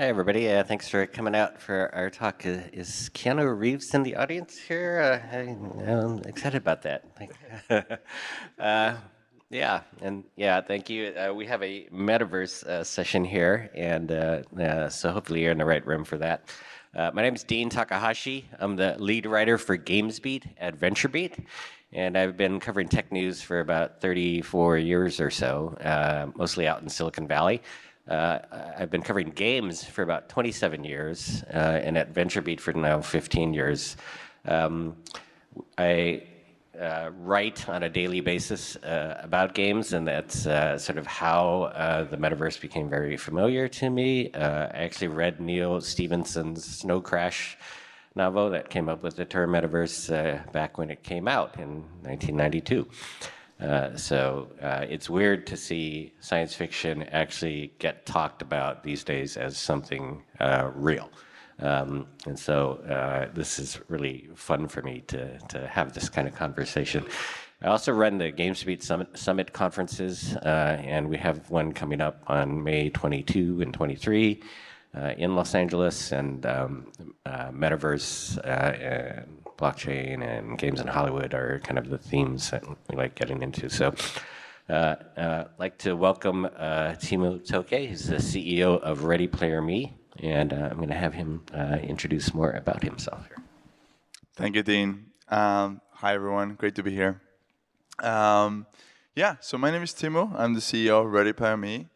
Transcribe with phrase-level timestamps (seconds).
[0.00, 0.48] Hi, everybody.
[0.48, 2.46] Uh, thanks for coming out for our talk.
[2.46, 4.98] Uh, is Keanu Reeves in the audience here?
[4.98, 5.40] Uh, I,
[5.90, 7.04] am excited about that.
[8.58, 8.96] Uh,
[9.50, 11.08] yeah, and yeah, thank you.
[11.08, 14.08] Uh, we have a metaverse uh, session here, and
[14.90, 16.48] so hopefully you're in the right room for that.
[16.94, 18.48] my name is Dean Takahashi.
[18.58, 21.44] I'm the lead writer for GamesBeat at VentureBeat,
[21.92, 25.76] and I've been covering tech news for about 34 years or so,
[26.36, 27.60] mostly out in Silicon Valley.
[28.10, 28.40] Uh,
[28.76, 33.54] I've been covering games for about 27 years, uh, and at VentureBeat for now 15
[33.54, 33.96] years.
[34.46, 34.96] Um,
[35.78, 36.24] I
[36.80, 41.70] uh, write on a daily basis uh, about games, and that's uh, sort of how
[41.74, 44.34] uh, the metaverse became very familiar to me.
[44.34, 47.56] I actually read Neal Stephenson's Snow Crash
[48.16, 52.88] novel that came up with the term metaverse back when it came out in 1992.
[53.60, 59.36] Uh, so uh, it's weird to see science fiction actually get talked about these days
[59.36, 61.10] as something uh, real.
[61.58, 66.26] Um, and so uh, this is really fun for me to, to have this kind
[66.26, 67.04] of conversation.
[67.62, 72.22] I also run the GamesBeat Summit, Summit conferences, uh, and we have one coming up
[72.28, 74.42] on May 22 and 23
[75.18, 76.90] in Los Angeles, and um,
[77.26, 83.14] Metaverse and blockchain and games in Hollywood are kind of the themes that we like
[83.14, 83.68] getting into.
[83.68, 83.94] So,
[84.68, 89.94] uh, uh, like to welcome uh, Timmu Tõke, who's the CEO of Ready Player Me,
[90.20, 93.44] and uh, I'm going to have him uh, introduce more about himself here.
[94.34, 95.06] Thank you, Dean.
[95.28, 96.54] Um, hi, everyone.
[96.54, 97.20] Great to be here.
[98.02, 98.66] Um,
[99.14, 100.34] yeah, so my name is Timmu.
[100.38, 101.88] I'm the CEO of Ready Player Me.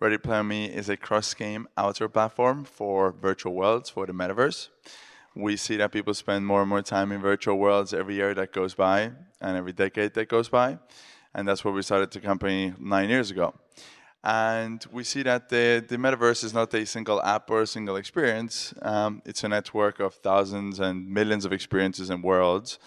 [0.00, 4.68] Ready Player Me is a cross-game avatar platform for virtual worlds for the metaverse
[5.34, 8.52] we see that people spend more and more time in virtual worlds every year that
[8.52, 10.78] goes by and every decade that goes by.
[11.34, 13.54] And that's where we started the company nine years ago.
[14.24, 17.96] And we see that the, the metaverse is not a single app or a single
[17.96, 18.72] experience.
[18.82, 22.78] Um, it's a network of thousands and millions of experiences and worlds.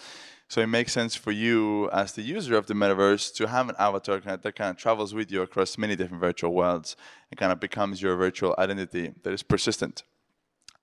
[0.48, 3.74] So it makes sense for you as the user of the metaverse to have an
[3.78, 6.96] avatar that kind of travels with you across many different virtual worlds
[7.30, 10.04] and kind of becomes your virtual identity that is persistent.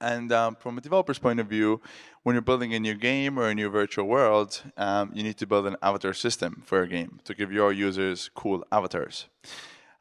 [0.03, 1.79] And um, from a developer's point of view,
[2.23, 5.47] when you're building a new game or a new virtual world, um, you need to
[5.47, 9.27] build an avatar system for your game to give your users cool avatars.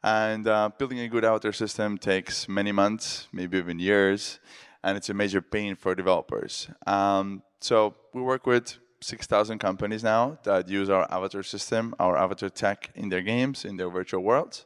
[0.03, 4.41] And uh, building a good avatar system takes many months, maybe even years,
[4.83, 6.67] and it's a major pain for developers.
[6.85, 12.49] Um, so we work with 6,000 companies now that use our avatar system, our avatar
[12.49, 14.65] tech in their games, in their virtual worlds.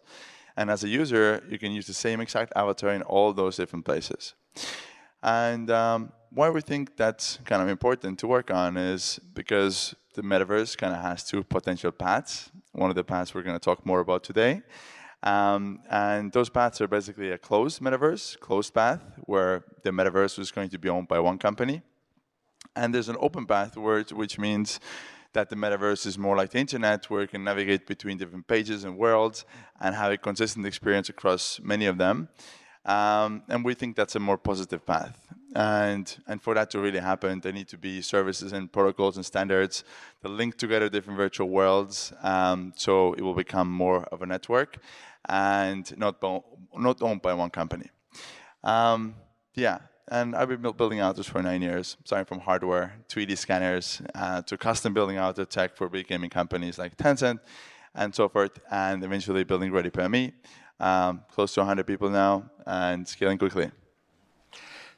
[0.56, 3.86] And as a user, you can use the same exact avatar in all those different
[3.86, 4.34] places.
[5.28, 10.22] And um, why we think that's kind of important to work on is because the
[10.22, 12.50] metaverse kind of has two potential paths.
[12.72, 14.62] One of the paths we're going to talk more about today.
[15.24, 20.50] Um, and those paths are basically a closed metaverse, closed path, where the metaverse is
[20.50, 21.82] going to be owned by one company.
[22.78, 24.80] And there's an open path, which means
[25.34, 28.86] that the metaverse is more like the internet, where you can navigate between different pages
[28.86, 29.44] and worlds
[29.82, 32.30] and have a consistent experience across many of them.
[32.88, 35.20] Um, and we think that's a more positive path.
[35.56, 39.26] And, and for that to really happen, there need to be services and protocols and
[39.26, 39.84] standards
[40.22, 44.78] that link together different virtual worlds um, so it will become more of a network
[45.28, 46.22] and not,
[46.76, 47.90] not owned by one company.
[48.64, 49.16] Um,
[49.54, 54.02] yeah, and I've been building out this for nine years, starting from hardware, 3D scanners,
[54.16, 57.40] uh, to custom building out the tech for big gaming companies like Tencent
[57.96, 60.32] and so forth, and eventually building Ready Me,
[60.80, 63.72] um, close to 100 people now and scaling quickly.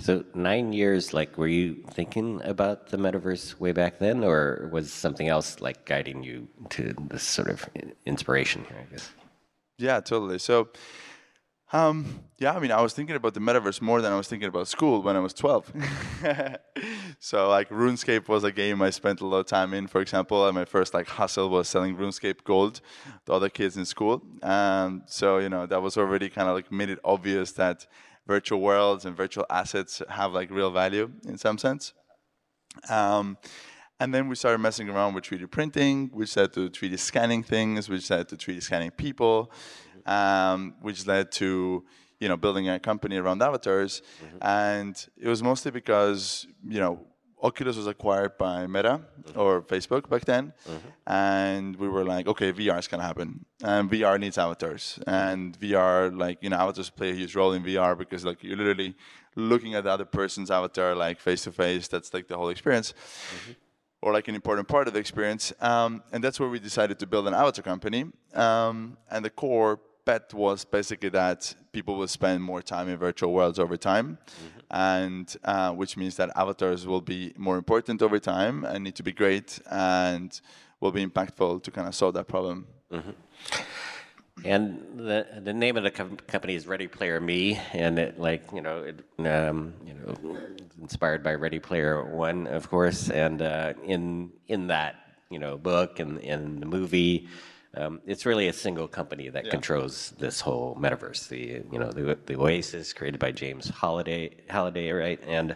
[0.02, 4.94] So nine years, like, were you thinking about the metaverse way back then, or was
[4.94, 7.68] something else like guiding you to this sort of
[8.06, 8.78] inspiration here?
[8.80, 9.12] I guess.
[9.78, 10.40] Yeah, totally.
[10.40, 10.70] So
[11.72, 14.48] um, yeah, I mean, I was thinking about the metaverse more than I was thinking
[14.48, 15.72] about school when I was 12.
[17.20, 20.48] so, like, RuneScape was a game I spent a lot of time in, for example.
[20.48, 22.82] And my first, like, hustle was selling RuneScape Gold
[23.26, 24.24] to other kids in school.
[24.42, 27.86] Um, so, you know, that was already kind of like made it obvious that
[28.26, 31.94] virtual worlds and virtual assets have, like, real value in some sense.
[32.90, 33.38] Um,
[34.00, 37.90] and then we started messing around with 3D printing, which led to 3D scanning things,
[37.90, 39.52] which led to 3D scanning people
[40.10, 41.84] um, which led to
[42.20, 44.02] you know building a company around avatars.
[44.24, 44.38] Mm-hmm.
[44.42, 47.00] And it was mostly because you know
[47.42, 49.40] Oculus was acquired by Meta mm-hmm.
[49.40, 50.90] or Facebook back then, mm-hmm.
[51.08, 56.16] and we were like, okay, VR is gonna happen, and VR needs avatars, and VR
[56.18, 58.96] like you know avatars play a huge role in VR because like you're literally
[59.36, 61.88] looking at the other person's avatar like face to face.
[61.88, 62.94] That's like the whole experience.
[62.94, 63.52] Mm-hmm
[64.02, 65.52] or like an important part of the experience.
[65.60, 68.06] Um, and that's where we decided to build an avatar company.
[68.34, 73.34] Um, and the core bet was basically that people will spend more time in virtual
[73.34, 74.18] worlds over time,
[74.72, 79.04] and uh, which means that avatars will be more important over time and need to
[79.04, 80.42] be great and
[80.80, 82.68] will be impactful to kind of solve that problem.
[84.46, 88.44] And the the name of the com- company is Ready Player Me, and it like
[88.54, 90.38] you know it, um, you know
[90.82, 93.10] inspired by Ready Player One, of course.
[93.10, 94.96] And uh, in in that
[95.30, 97.28] you know book and in the movie,
[97.76, 101.28] um, it's really a single company that controls this whole metaverse.
[101.28, 105.20] The you know the the Oasis created by James Halliday Halliday, right?
[105.28, 105.56] And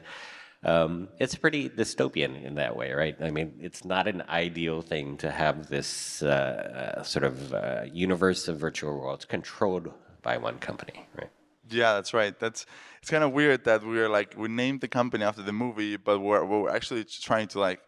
[0.66, 3.16] um, it's pretty dystopian in that way, right?
[3.22, 7.82] I mean, it's not an ideal thing to have this uh, uh, sort of uh,
[7.92, 11.30] universe of virtual worlds controlled by one company, right?
[11.70, 12.38] Yeah, that's right.
[12.40, 12.66] That's
[13.02, 16.20] it's kind of weird that we're like we named the company after the movie, but
[16.20, 17.82] we're we're actually trying to like,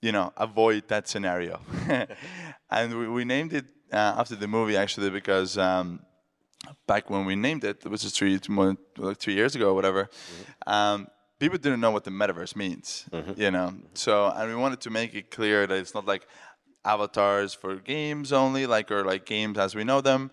[0.00, 1.60] you know, avoid that scenario.
[2.78, 6.00] and we, we named it uh, after the movie actually because um,
[6.86, 9.74] back when we named it, it was just three more like three years ago or
[9.74, 10.08] whatever.
[10.66, 11.06] Um,
[11.38, 13.06] people didn't know what the metaverse means,
[13.36, 13.74] you know.
[13.94, 16.26] So and we wanted to make it clear that it's not like
[16.84, 20.30] avatars for games only, like or like games as we know them.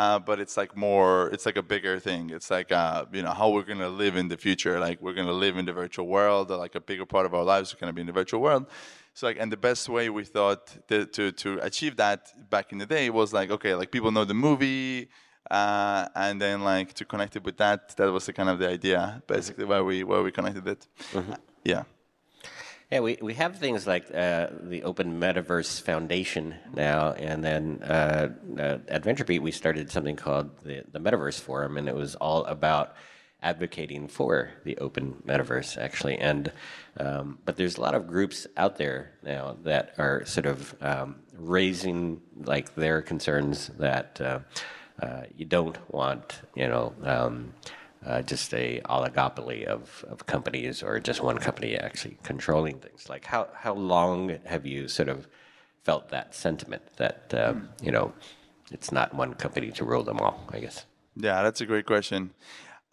[0.00, 2.22] Uh, but it's like more, it's like a bigger thing.
[2.36, 4.74] It's like, uh, you know, how we're going to live in the future.
[4.86, 6.50] Like we're going to live in the virtual world.
[6.50, 8.40] Or like a bigger part of our lives is going to be in the virtual
[8.46, 8.64] world.
[9.16, 12.20] So like, and the best way we thought to, to, to achieve that
[12.50, 15.08] back in the day was like, okay, like people know the movie,
[15.48, 18.68] uh, and then like to connect it with that, that was the kind of the
[18.68, 20.88] idea, basically why we why we connected it.
[21.62, 21.84] Yeah.
[22.90, 28.28] Yeah, we, we have things like uh, the Open Metaverse Foundation now, and then uh,
[28.58, 32.44] uh, at VentureBeat we started something called the, the Metaverse Forum, and it was all
[32.44, 32.94] about
[33.42, 36.16] advocating for the open metaverse, actually.
[36.16, 36.50] And
[36.98, 41.16] um, but there's a lot of groups out there now that are sort of um,
[41.36, 44.40] raising like their concerns that uh,
[45.00, 46.94] uh, you don't want, you know.
[47.02, 47.54] Um,
[48.06, 53.08] uh, just a oligopoly of, of companies or just one company actually controlling things.
[53.08, 55.28] Like how, how long have you sort of
[55.82, 58.12] felt that sentiment that, um, you know,
[58.70, 60.86] it's not one company to rule them all, I guess?
[61.16, 62.32] Yeah, that's a great question.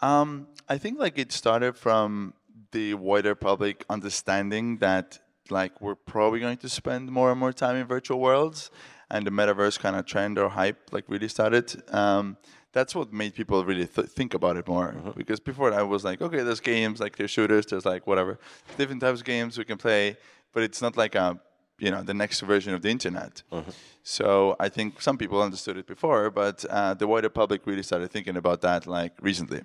[0.02, 2.34] Um, I think like it started from
[2.72, 5.20] the wider public understanding that
[5.50, 8.72] like we're probably going to spend more and more time in virtual worlds,
[9.10, 11.84] and the metaverse kind of trend or hype like really started.
[11.94, 12.38] Um,
[12.74, 14.96] that's what made people really th- think about it more.
[15.16, 18.40] Because before I was like, okay, there's games, like there's shooters, there's like whatever,
[18.78, 20.18] different types of games we can play,
[20.54, 21.40] but it's not like a
[21.80, 23.42] you know the next version of the internet.
[24.04, 28.12] So I think some people understood it before, but uh, the wider public really started
[28.12, 29.62] thinking about that like recently.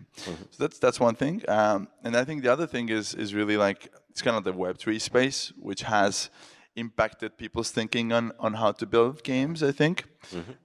[0.51, 3.57] So that's that's one thing, um, and I think the other thing is is really
[3.57, 6.31] like it's kind of the Web three space, which has
[6.77, 9.63] impacted people's thinking on, on how to build games.
[9.63, 10.05] I think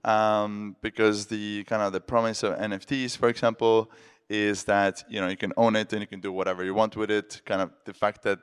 [0.03, 3.89] um, because the kind of the promise of NFTs, for example,
[4.29, 6.95] is that you know you can own it and you can do whatever you want
[6.95, 7.41] with it.
[7.45, 8.39] Kind of the fact that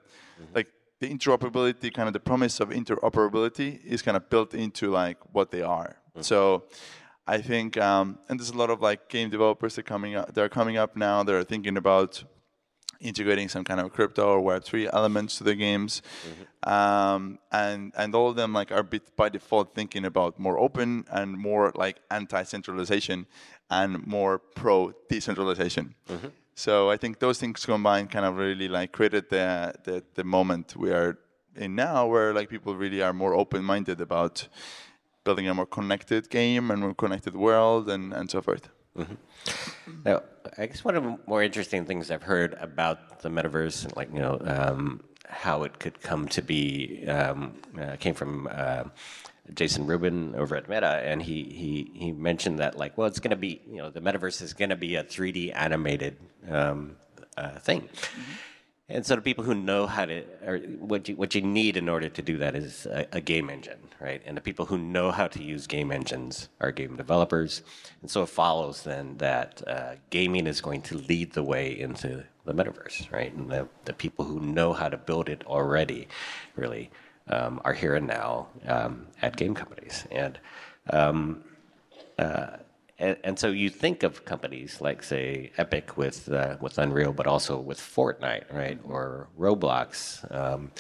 [0.55, 0.69] like
[1.01, 5.51] the interoperability, kind of the promise of interoperability, is kind of built into like what
[5.51, 5.97] they are.
[6.21, 6.65] So.
[7.31, 10.33] I think, um, and there's a lot of like game developers that coming up.
[10.33, 11.23] They're coming up now.
[11.23, 12.25] They're thinking about
[13.01, 16.03] integrating some kind of crypto or Web three elements to the games,
[16.65, 21.05] um, and and all of them like are bit by default thinking about more open
[21.11, 23.27] and more like anti-centralization
[23.71, 25.95] and more pro decentralization.
[26.55, 30.75] So I think those things combined kind of really like created the, the the moment
[30.77, 31.19] we are
[31.55, 34.49] in now, where like people really are more open-minded about
[35.25, 38.71] building a more connected game and more connected world and, and so forth.
[40.05, 40.23] Now,
[40.57, 44.13] I guess one of the more interesting things I've heard about the metaverse, and like
[44.13, 48.85] you know, um, how it could come to be, um, uh, came from uh,
[49.55, 53.31] Jason Rubin over at Meta, and he he he mentioned that like, well, it's going
[53.31, 56.17] to be, you know, the metaverse is going to be a 3D animated
[56.51, 56.97] um,
[57.37, 57.89] uh, thing.
[58.91, 61.91] And so the people who know how to, or what you, what you need in
[61.91, 64.23] order to do that is a, a game engine, right?
[64.25, 67.63] And the people who know how to use game engines are game developers.
[68.01, 72.25] And so it follows then that uh, gaming is going to lead the way into
[72.47, 73.33] the metaverse, right?
[73.35, 76.09] And the, the people who know how to build it already
[76.57, 76.91] really
[77.29, 80.07] um, are here and now um, at game companies.
[80.11, 80.39] And
[80.89, 81.45] um,
[82.99, 87.27] and, and so you think of companies like, say, Epic with uh, with Unreal, but
[87.27, 90.73] also with Fortnite, right, or Roblox, um,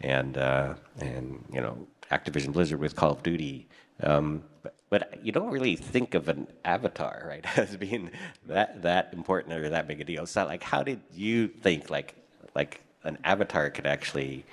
[0.00, 3.68] and uh, and you know Activision Blizzard with Call of Duty.
[4.02, 8.10] Um, but, but you don't really think of an avatar, right, as being
[8.46, 10.26] that that important or that big a deal.
[10.26, 12.16] So, like, how did you think like
[12.56, 14.44] like an avatar could actually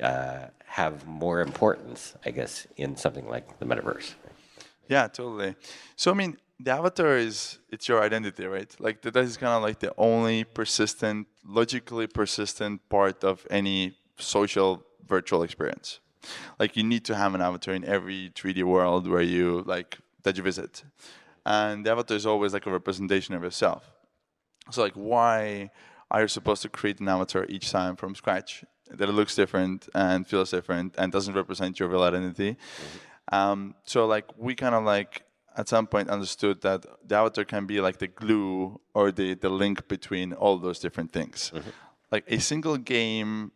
[0.00, 4.14] uh, have more importance, I guess, in something like the metaverse?
[4.88, 5.56] Yeah, totally.
[5.96, 8.74] So I mean, the avatar is it's your identity, right?
[8.78, 14.84] Like that is kind of like the only persistent, logically persistent part of any social
[15.06, 16.00] virtual experience.
[16.58, 20.36] Like you need to have an avatar in every 3D world where you like that
[20.36, 20.84] you visit,
[21.44, 23.90] and the avatar is always like a representation of yourself.
[24.70, 25.70] So like why
[26.10, 29.88] are you supposed to create an avatar each time from scratch that it looks different
[29.94, 32.52] and feels different and doesn't represent your real identity?
[32.52, 33.34] Mm-hmm.
[33.34, 35.24] Um, so like we kind of like
[35.56, 39.48] at some point understood that the avatar can be like the glue or the, the
[39.48, 41.52] link between all those different things.
[41.54, 41.70] Mm-hmm.
[42.10, 43.52] Like a single game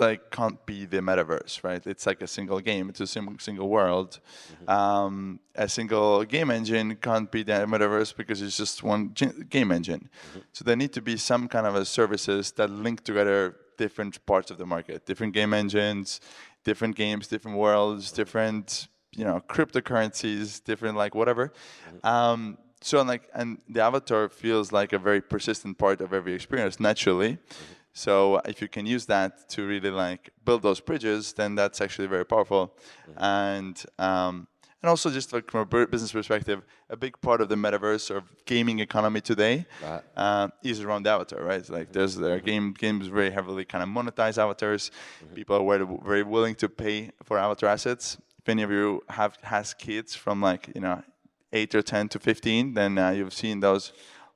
[0.00, 1.86] like can't be the metaverse, right?
[1.86, 2.88] It's like a single game.
[2.88, 4.18] It's a sim- single world.
[4.64, 4.70] Mm-hmm.
[4.70, 9.70] Um, a single game engine can't be the metaverse because it's just one g- game
[9.70, 10.08] engine.
[10.30, 10.40] Mm-hmm.
[10.52, 14.50] So there need to be some kind of a services that link together different parts
[14.50, 16.20] of the market, different game engines,
[16.64, 21.52] different games, different worlds, different you know cryptocurrencies, different like whatever.
[21.88, 22.06] Mm-hmm.
[22.06, 26.80] Um, so like and the avatar feels like a very persistent part of every experience
[26.80, 27.32] naturally.
[27.32, 27.74] Mm-hmm.
[27.92, 32.06] So if you can use that to really like build those bridges, then that's actually
[32.06, 32.76] very powerful.
[33.10, 33.22] Mm-hmm.
[33.22, 34.46] And um,
[34.82, 38.22] and also just like from a business perspective, a big part of the metaverse or
[38.46, 40.02] gaming economy today right.
[40.16, 41.68] uh, is around avatar, right?
[41.68, 44.90] Like there's there are game games very heavily kind of monetize avatars.
[45.22, 45.34] Mm-hmm.
[45.34, 49.74] People are very willing to pay for avatar assets if any of you have has
[49.74, 51.02] kids from like you know
[51.52, 53.92] eight or ten to fifteen, then uh, you've seen those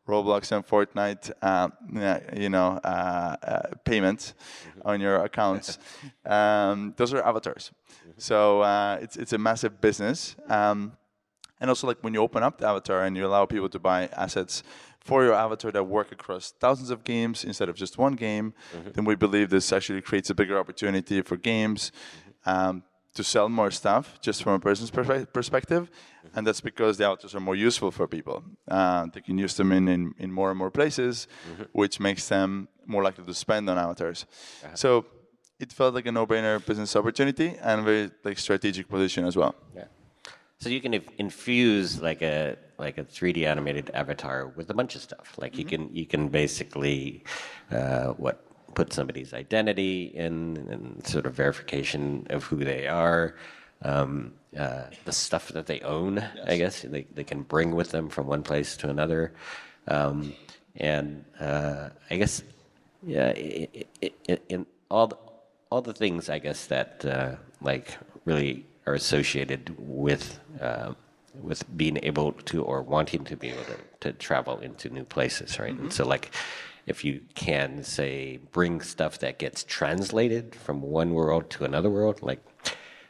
[0.07, 1.69] Roblox and Fortnite, uh,
[2.37, 4.35] you know, uh, uh, payments
[4.69, 4.89] mm-hmm.
[4.89, 5.79] on your accounts.
[6.27, 7.71] um, those are avatars.
[7.71, 8.11] Mm-hmm.
[8.19, 10.37] So uh, it's it's a massive business.
[10.49, 10.93] Um,
[11.61, 14.09] and also, like when you open up the avatar and you allow people to buy
[14.09, 14.63] assets
[15.01, 18.91] for your avatar that work across thousands of games instead of just one game, mm-hmm.
[18.93, 21.91] then we believe this actually creates a bigger opportunity for games.
[21.91, 22.51] Mm-hmm.
[22.51, 22.83] Um,
[23.15, 25.91] to sell more stuff just from a person's perspective,
[26.35, 28.43] and that's because the avatars are more useful for people.
[28.69, 31.65] Uh, they can use them in, in, in more and more places, mm-hmm.
[31.73, 34.27] which makes them more likely to spend on avatars.
[34.65, 34.75] Uh-huh.
[34.75, 35.07] So
[35.61, 39.55] it felt like a no-brainer business opportunity and a very like strategic position as well.
[39.75, 39.85] Yeah.
[40.59, 45.03] So you can infuse like a like a 3D animated avatar with a bunch of
[45.03, 45.35] stuff.
[45.39, 45.61] Like mm-hmm.
[45.61, 47.25] you can you can basically
[47.71, 48.44] uh, what
[48.75, 53.37] put somebody's identity in and sort of verification of who they are.
[53.83, 56.47] Um, uh, the stuff that they own, yes.
[56.47, 59.33] I guess they, they can bring with them from one place to another.
[59.89, 60.33] Um,
[60.77, 62.43] and uh, I guess,
[63.03, 65.19] yeah, it, it, it, in all the,
[65.71, 70.95] all the things I guess that uh, like really are associated with uh,
[71.43, 75.59] with being able to or wanting to be able to, to travel into new places,
[75.59, 75.75] right?
[75.75, 75.85] Mm-hmm.
[75.85, 76.31] And so like
[76.87, 82.21] if you can say bring stuff that gets translated from one world to another world
[82.23, 82.41] like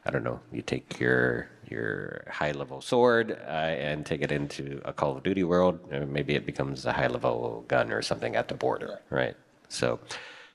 [0.06, 4.80] i don't know you take your your high level sword uh, and take it into
[4.84, 8.36] a call of duty world uh, maybe it becomes a high level gun or something
[8.36, 9.36] at the border right?
[9.68, 9.98] So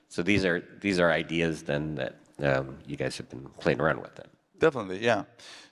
[0.08, 4.00] so these are these are ideas then that um, you guys have been playing around
[4.00, 4.26] with then
[4.60, 5.24] definitely yeah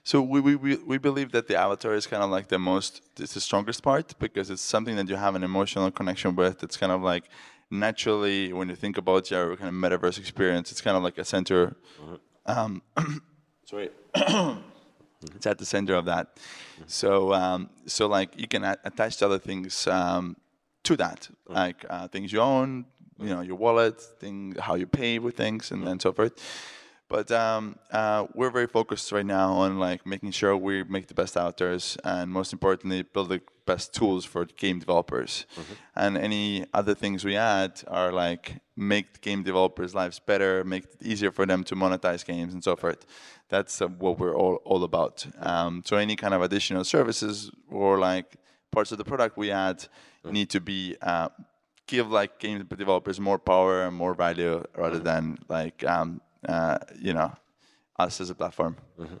[0.03, 3.01] so we, we, we we believe that the avatar is kind of like the most,
[3.19, 6.63] it's the strongest part because it's something that you have an emotional connection with.
[6.63, 7.25] It's kind of like
[7.69, 11.25] naturally, when you think about your kind of metaverse experience, it's kind of like a
[11.25, 11.75] center.
[12.45, 12.81] Um,
[13.65, 13.89] sorry.
[14.15, 16.39] it's at the center of that.
[16.87, 20.37] So, um, so like you can attach to other things um,
[20.85, 22.85] to that, like uh, things you own,
[23.19, 26.33] you know, your wallet, thing, how you pay with things, and, and so forth.
[27.09, 31.15] But um, uh, we're very focused right now on like making sure we make the
[31.15, 35.47] best avatars, and most importantly, build the best tools for game developers.
[35.53, 35.73] Mm-hmm.
[35.95, 40.97] And any other things we add are like make game developers' lives better, make it
[41.01, 43.07] easier for them to monetize games, and so forth.
[43.49, 45.25] That's uh, what we're all all about.
[45.39, 48.37] Um, so any kind of additional services or like
[48.71, 50.31] parts of the product we add mm-hmm.
[50.31, 51.29] need to be uh,
[51.87, 55.03] give like game developers more power and more value rather mm-hmm.
[55.05, 56.21] than like um,
[56.99, 57.31] you know,
[57.97, 58.77] us as a platform.
[58.99, 59.15] Mm-hmm.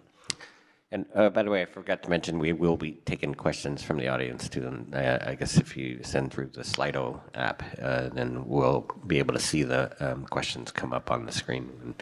[0.91, 3.97] And uh, by the way, I forgot to mention we will be taking questions from
[3.97, 4.65] the audience too.
[4.65, 9.19] And uh, I guess if you send through the Slido app, uh, then we'll be
[9.19, 11.93] able to see the um, questions come up on the screen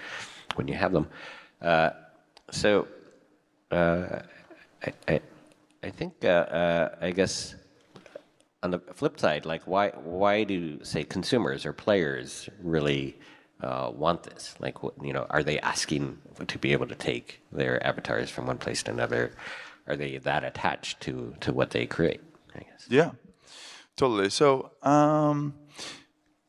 [0.56, 1.08] when you have them.
[1.62, 1.90] Uh,
[2.50, 2.88] so
[3.72, 4.20] uh,
[4.86, 5.22] I, I,
[5.84, 7.56] I, think I guess
[8.64, 13.20] on the flip side, like why why do say consumers or players really
[13.62, 14.56] uh, want this?
[14.60, 18.58] Like, you know, are they asking to be able to take their avatars from one
[18.58, 19.32] place to another?
[19.88, 22.22] Are they that attached to to what they create?
[22.56, 22.86] I guess.
[22.90, 23.12] Yeah,
[23.96, 24.30] totally.
[24.30, 25.54] So, um,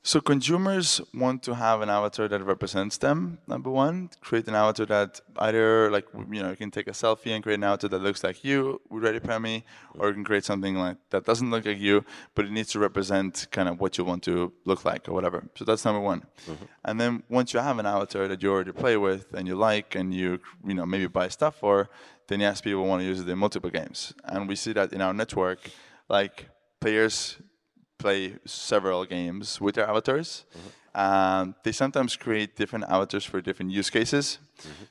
[0.09, 3.41] So consumers want to have an avatar that represents them.
[3.47, 7.33] Number one, create an avatar that either like you know you can take a selfie
[7.35, 9.65] and create an avatar that looks like you with Ready Player Me,
[9.99, 12.79] or you can create something like that doesn't look like you, but it needs to
[12.79, 15.45] represent kind of what you want to look like or whatever.
[15.57, 16.23] So that's number one.
[16.47, 16.65] Mm-hmm.
[16.87, 19.95] And then once you have an avatar that you already play with and you like
[19.95, 21.91] and you you know maybe buy stuff for,
[22.29, 24.15] then yes, people want to use it in multiple games.
[24.25, 25.61] And we see that in our network,
[26.09, 26.49] like
[26.81, 27.37] players
[27.99, 30.45] play several games with their avatars.
[30.95, 34.39] Um, they sometimes create different avatars for different use cases.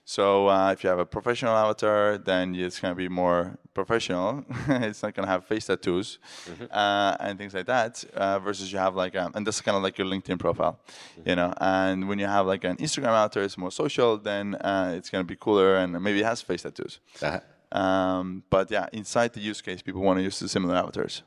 [0.05, 4.45] So uh, if you have a professional avatar, then it's going to be more professional.
[4.69, 6.19] it's not going to have face tattoos
[6.71, 8.03] uh, and things like that.
[8.13, 10.79] Uh, versus you have like, um, and that's kind of like your LinkedIn profile,
[11.25, 11.53] you know.
[11.59, 14.17] And when you have like an Instagram avatar, it's more social.
[14.17, 16.99] Then uh, it's going to be cooler and maybe it has face tattoos.
[17.21, 17.41] Uh-huh.
[17.77, 21.23] Um, but yeah, inside the use case, people want to use the similar avatars.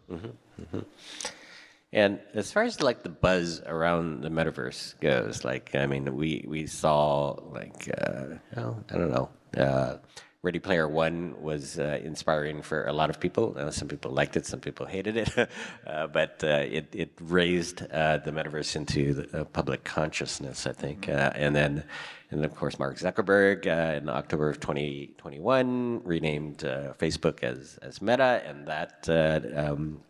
[1.93, 6.45] And as far as like the buzz around the metaverse goes, like I mean, we
[6.47, 9.29] we saw like uh, well, I don't know.
[9.57, 9.97] Uh,
[10.43, 13.55] Ready Player One was uh, inspiring for a lot of people.
[13.59, 15.37] Uh, some people liked it, some people hated it,
[15.87, 20.73] uh, but uh, it it raised uh, the metaverse into the uh, public consciousness, I
[20.73, 21.11] think.
[21.11, 21.85] Uh, and then,
[22.31, 28.01] and of course, Mark Zuckerberg uh, in October of 2021 renamed uh, Facebook as as
[28.01, 29.41] Meta, and that uh,
[29.73, 30.01] um,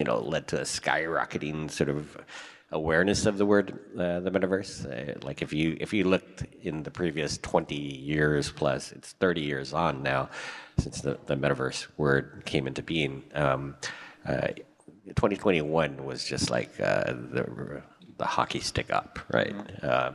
[0.00, 2.16] you know, led to a skyrocketing sort of
[2.72, 4.86] awareness of the word uh, the metaverse.
[4.86, 9.42] Uh, like if you if you looked in the previous 20 years plus, it's 30
[9.42, 10.30] years on now
[10.78, 13.22] since the, the metaverse word came into being.
[13.34, 13.76] Um,
[14.26, 14.48] uh,
[15.08, 17.82] 2021 was just like uh, the
[18.16, 19.54] the hockey stick up, right?
[19.82, 20.12] Uh,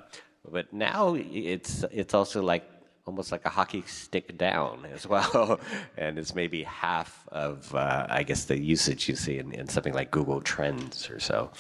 [0.50, 2.64] but now it's it's also like
[3.06, 5.60] almost like a hockey stick down as well.
[5.98, 9.94] and it's maybe half of, uh, I guess, the usage you see in, in something
[9.94, 11.52] like Google Trends or so.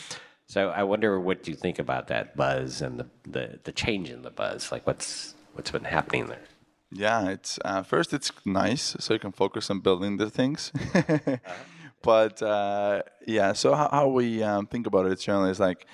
[0.48, 4.22] So I wonder what you think about that buzz and the, the, the change in
[4.22, 4.72] the buzz.
[4.72, 6.44] Like what's what's been happening there?
[6.92, 10.72] Yeah, it's uh, first it's nice, so you can focus on building the things.
[12.02, 15.88] but uh, yeah, so how, how we um, think about it generally is like,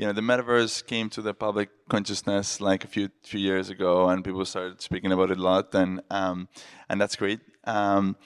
[0.00, 4.08] you know, the metaverse came to the public consciousness like a few few years ago,
[4.08, 6.48] and people started speaking about it a lot, and um,
[6.88, 7.40] and that's great.
[7.64, 8.16] Um,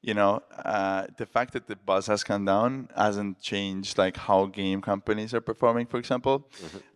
[0.00, 4.46] you know, uh, the fact that the buzz has come down hasn't changed like how
[4.46, 5.84] game companies are performing.
[5.84, 6.48] For example,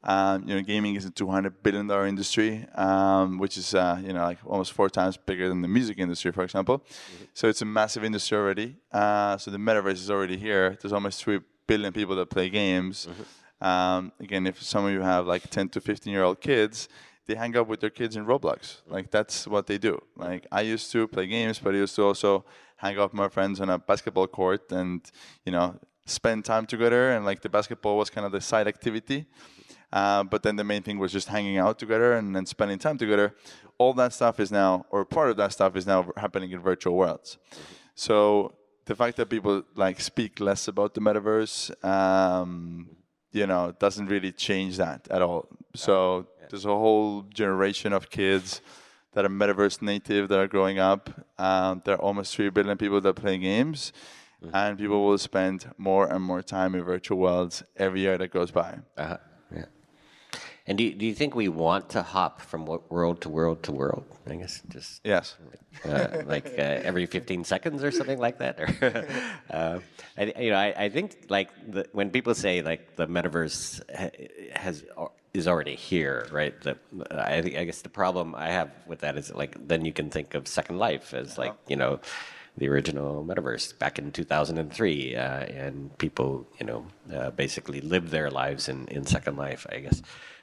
[0.02, 4.00] um, you know, gaming is a two hundred billion dollar industry, um, which is uh,
[4.02, 6.82] you know like almost four times bigger than the music industry, for example.
[7.34, 8.76] So it's a massive industry already.
[8.90, 10.78] Uh, so the metaverse is already here.
[10.80, 13.08] There's almost three billion people that play games.
[13.62, 16.88] Um, again, if some of you have like 10 to 15 year old kids,
[17.26, 18.78] they hang out with their kids in Roblox.
[18.88, 20.02] Like that's what they do.
[20.16, 22.44] Like I used to play games, but I used to also
[22.76, 25.00] hang out with my friends on a basketball court and
[25.46, 27.12] you know spend time together.
[27.12, 29.26] And like the basketball was kind of the side activity.
[29.92, 32.98] Uh, but then the main thing was just hanging out together and then spending time
[32.98, 33.34] together.
[33.78, 36.96] All that stuff is now, or part of that stuff is now happening in virtual
[36.96, 37.36] worlds.
[37.94, 38.54] So
[38.86, 42.88] the fact that people like speak less about the metaverse, um,
[43.32, 45.48] you know, doesn't really change that at all.
[45.74, 48.60] So there's a whole generation of kids
[49.12, 51.10] that are metaverse native that are growing up.
[51.38, 53.92] Um, there are almost three billion people that play games,
[54.52, 58.50] and people will spend more and more time in virtual worlds every year that goes
[58.50, 58.78] by.
[58.96, 59.16] Uh-huh.
[59.54, 59.64] Yeah.
[60.72, 63.72] And do you, do you think we want to hop from world to world to
[63.72, 64.06] world?
[64.26, 65.36] I guess just Yes.
[65.84, 68.58] uh, like uh, every 15 seconds or something like that.
[68.58, 69.06] Or,
[69.50, 69.80] uh,
[70.16, 73.82] I, you know, I, I think like the, when people say like the metaverse
[74.56, 74.82] has
[75.34, 76.58] is already here, right?
[76.62, 76.78] The,
[77.10, 80.08] I, think- I guess the problem I have with that is like then you can
[80.08, 82.00] think of Second Life as like you know
[82.56, 88.30] the original metaverse back in 2003, uh, and people you know uh, basically lived their
[88.30, 90.02] lives in in Second Life, I guess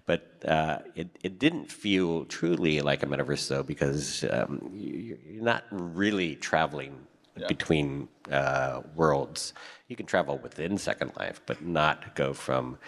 [0.09, 5.43] but uh, it, it didn't feel truly like a metaverse though because um, you, you're
[5.43, 7.05] not really traveling
[7.47, 9.53] between uh, worlds.
[9.87, 12.79] You can travel within Second Life, but not go from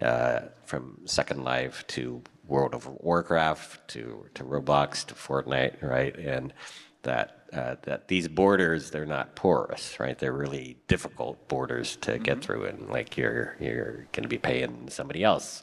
[0.00, 6.16] uh, from Second Life to World of Warcraft to to Roblox to Fortnite, right?
[6.16, 6.52] And
[7.02, 10.18] that uh, that these borders they're not porous, right?
[10.18, 14.88] They're really difficult borders to get through, and like you're you're going to be paying
[14.90, 15.62] somebody else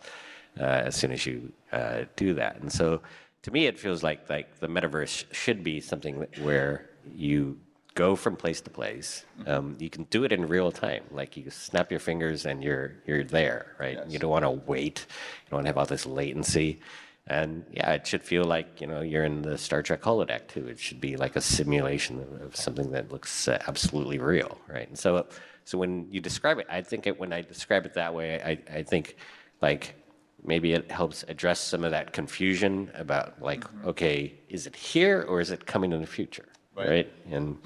[0.60, 2.58] uh, as soon as you uh, do that.
[2.62, 3.02] And so,
[3.44, 7.58] to me, it feels like like the metaverse should be something where you
[7.96, 9.26] go from place to place.
[9.48, 11.04] Um, you can do it in real time.
[11.12, 14.00] Like you snap your fingers and you're you're there, right?
[14.08, 15.06] You don't want to wait.
[15.10, 16.80] You don't want to have all this latency.
[17.28, 20.68] And yeah, it should feel like you know you're in the Star Trek holodeck too.
[20.68, 24.88] It should be like a simulation of, something that looks uh, absolutely real, right?
[24.88, 25.26] And so,
[25.64, 28.78] so when you describe it, I think it, when I describe it that way, I,
[28.78, 29.18] I think
[29.60, 29.96] like
[30.44, 35.42] maybe it helps address some of that confusion about like, okay, is it here or
[35.42, 37.12] is it coming in the future, right?
[37.32, 37.58] And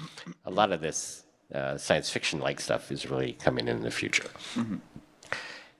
[0.46, 4.30] a lot of this uh, science fiction-like stuff is really coming in the future.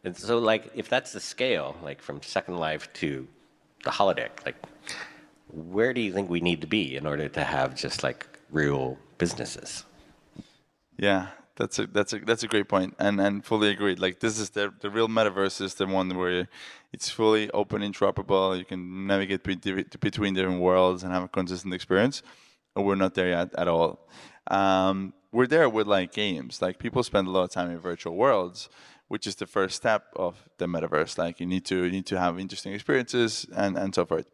[0.04, 3.26] And so, like, if that's the scale, like from Second Life to
[3.84, 4.56] the holodeck, like,
[5.48, 8.98] where do you think we need to be in order to have just like real
[9.18, 9.84] businesses?
[10.96, 13.98] Yeah, that's a that's a that's a great point, and and fully agreed.
[13.98, 16.48] Like this is the the real metaverse is the one where
[16.92, 18.58] it's fully open, interoperable.
[18.58, 22.22] You can navigate be- between different worlds and have a consistent experience.
[22.76, 24.08] And we're not there yet at all.
[24.48, 26.60] Um, we're there with like games.
[26.62, 28.68] Like people spend a lot of time in virtual worlds,
[29.10, 31.18] which is the first step of the metaverse.
[31.18, 34.26] Like you need to you need to have interesting experiences and and so forth.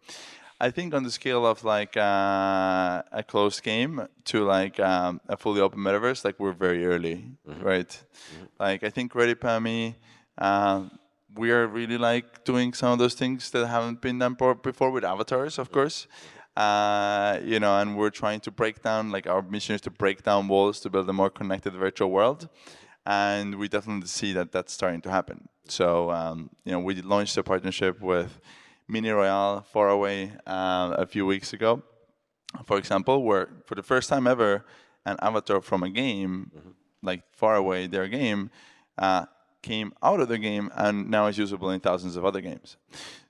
[0.60, 5.36] I think on the scale of like uh, a closed game to like um, a
[5.36, 7.16] fully open metaverse, like we're very early,
[7.48, 7.62] mm-hmm.
[7.62, 7.88] right?
[7.88, 8.44] Mm-hmm.
[8.58, 9.96] Like I think Ready Me,
[10.38, 10.82] uh,
[11.34, 15.04] we are really like doing some of those things that haven't been done before with
[15.04, 15.74] avatars, of mm-hmm.
[15.74, 16.06] course.
[16.56, 20.22] Uh, you know, and we're trying to break down like our mission is to break
[20.22, 22.48] down walls to build a more connected virtual world,
[23.06, 25.48] and we definitely see that that's starting to happen.
[25.68, 28.40] So um, you know, we launched a partnership with
[28.88, 31.82] Mini Royale Faraway uh, a few weeks ago,
[32.64, 34.64] for example, where for the first time ever,
[35.04, 36.70] an avatar from a game, mm-hmm.
[37.02, 38.50] like Faraway, their game,
[38.98, 39.26] uh,
[39.62, 42.76] came out of the game and now is usable in thousands of other games.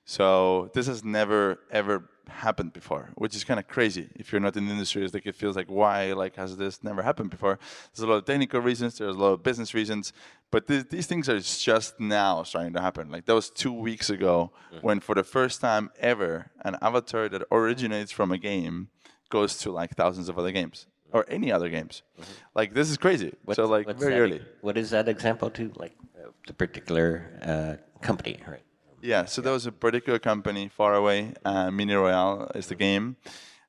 [0.09, 4.07] So this has never ever happened before, which is kind of crazy.
[4.15, 6.81] If you're not in the industry, it's like it feels like why like has this
[6.81, 7.59] never happened before?
[7.91, 10.13] There's a lot of technical reasons, there's a lot of business reasons,
[10.49, 13.11] but th- these things are just now starting to happen.
[13.11, 14.85] Like that was two weeks ago mm-hmm.
[14.85, 18.87] when for the first time ever an avatar that originates from a game
[19.29, 22.03] goes to like thousands of other games or any other games.
[22.17, 22.31] Mm-hmm.
[22.55, 23.33] Like this is crazy.
[23.43, 24.41] What's, so like very that, early.
[24.61, 25.69] What is that example to?
[25.75, 28.63] Like uh, the particular uh, company, right?
[29.01, 33.15] Yeah, so there was a particular company Faraway, uh, Mini Royale is the game,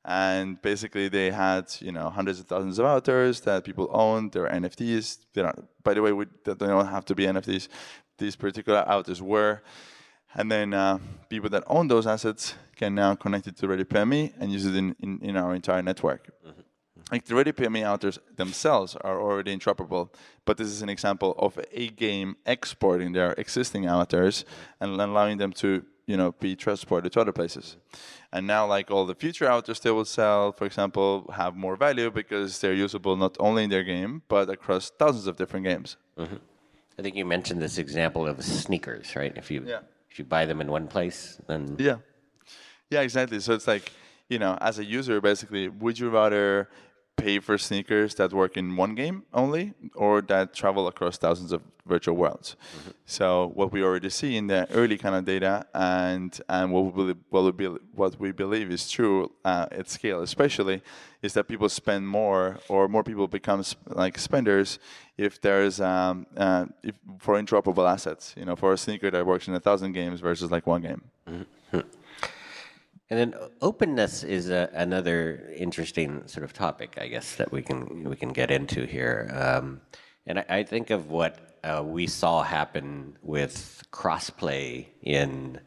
[0.04, 4.32] and basically they had you know hundreds of thousands of avatars that people owned.
[4.32, 5.18] They were NFTs.
[5.34, 7.68] They don't, by the way, we, they don't have to be NFTs.
[8.16, 9.62] These particular avatars were,
[10.34, 14.06] and then uh, people that own those assets can now connect it to Ready Player
[14.06, 16.30] Me and use it in, in, in our entire network.
[16.46, 16.60] Mm-hmm
[17.10, 20.10] like the Ready Player Me avatars themselves are already interoperable,
[20.44, 24.44] but this is an example of a game exporting their existing avatars
[24.80, 27.76] and allowing them to you know be transported to other places.
[28.32, 32.10] And now, like all the future avatars they will sell, for example, have more value
[32.10, 35.96] because they're usable not only in their game but across thousands of different games.
[36.18, 36.36] Mm-hmm.
[36.98, 39.32] I think you mentioned this example of sneakers, right?
[39.36, 39.80] If you yeah.
[40.10, 41.98] if you buy them in one place, then yeah,
[42.90, 43.40] yeah, exactly.
[43.40, 43.92] So it's like
[44.28, 46.68] you know, as a user, basically, would you rather
[47.18, 51.60] pay for sneakers that work in one game only or that travel across thousands of
[51.84, 52.54] virtual worlds.
[52.54, 52.90] Mm-hmm.
[53.06, 56.92] So what we already see in the early kind of data and and what we
[56.92, 60.82] believe, what we, believe, what we believe is true uh, at scale, especially,
[61.22, 64.78] is that people spend more or more people become sp- like spenders
[65.16, 68.34] if there's um, uh, if for interoperable assets.
[68.36, 71.02] You know, for a sneaker that works in a thousand games versus like one game.
[71.28, 71.42] Mm-hmm.
[73.10, 78.04] And then openness is a, another interesting sort of topic, I guess, that we can
[78.04, 79.30] we can get into here.
[79.34, 79.80] Um,
[80.26, 85.58] and I, I, think of what uh, we saw happen with crossplay in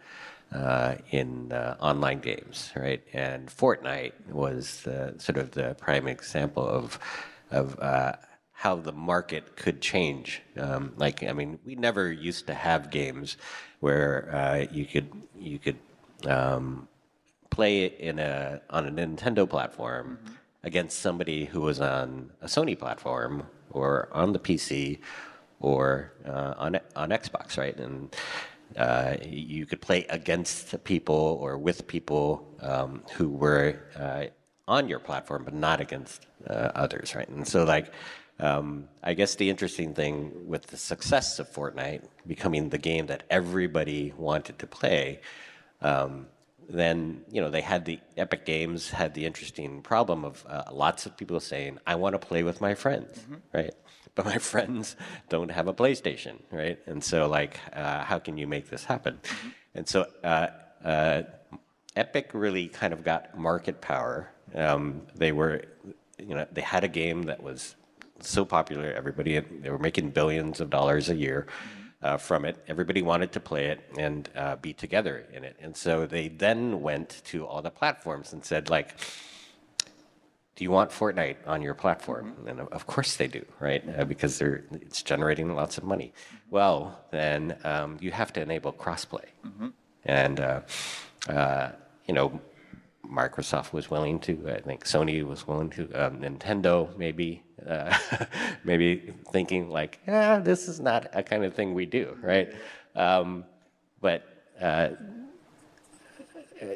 [0.54, 3.01] uh, in uh, online games, right?
[3.13, 6.99] And Fortnite was sort of the prime example of
[7.49, 8.13] of uh,
[8.51, 10.43] how the market could change.
[10.56, 13.38] Um, like, I mean, we never used to have games
[13.80, 15.80] where uh, you could you could
[16.27, 16.88] um,
[17.51, 20.33] play it in a on a Nintendo platform mm-hmm.
[20.63, 24.99] against somebody who was on a Sony platform or on the PC
[25.59, 27.77] or uh, on on Xbox, right?
[27.77, 28.15] And
[28.77, 34.25] uh, you could play against people or with people um, who were uh,
[34.67, 37.27] on your platform, but not against uh, others, right?
[37.27, 37.93] And so, like,
[38.39, 43.23] um, I guess the interesting thing with the success of Fortnite becoming the game that
[43.29, 45.21] everybody wanted to play.
[45.81, 46.27] Um,
[46.69, 51.06] then you know they had the Epic Games had the interesting problem of uh, lots
[51.06, 53.36] of people saying, "I want to play with my friends," mm-hmm.
[53.54, 53.74] right?
[54.13, 54.97] But my friends
[55.30, 56.78] don't have a PlayStation, right?
[56.86, 59.19] And so, like, uh, how can you make this happen?
[59.24, 59.50] Mm-hmm.
[59.76, 60.47] And so, uh,
[60.84, 61.24] uh
[61.95, 64.30] Epic really kind of got market power.
[64.54, 65.62] Um, they were,
[66.19, 67.76] you know, they had a game that was
[68.19, 71.47] so popular, everybody they were making billions of dollars a year.
[71.47, 72.57] Mm-hmm uh, from it.
[72.67, 75.55] Everybody wanted to play it and uh, be together in it.
[75.61, 78.95] And so they then went to all the platforms and said, like,
[80.55, 82.33] do you want Fortnite on your platform?
[82.45, 83.83] And of course they do, right?
[83.97, 86.13] Uh, because they're, it's generating lots of money.
[86.49, 89.25] Well, then um, you have to enable crossplay.
[90.05, 90.61] And, uh,
[91.29, 91.71] uh,
[92.07, 92.41] you know,
[93.09, 94.51] Microsoft was willing to.
[94.55, 95.83] I think Sony was willing to.
[95.93, 97.95] Um, Nintendo maybe, uh,
[98.63, 102.53] maybe thinking like, yeah, this is not a kind of thing we do, right?
[102.95, 103.43] Um,
[104.01, 104.23] but
[104.61, 104.89] uh,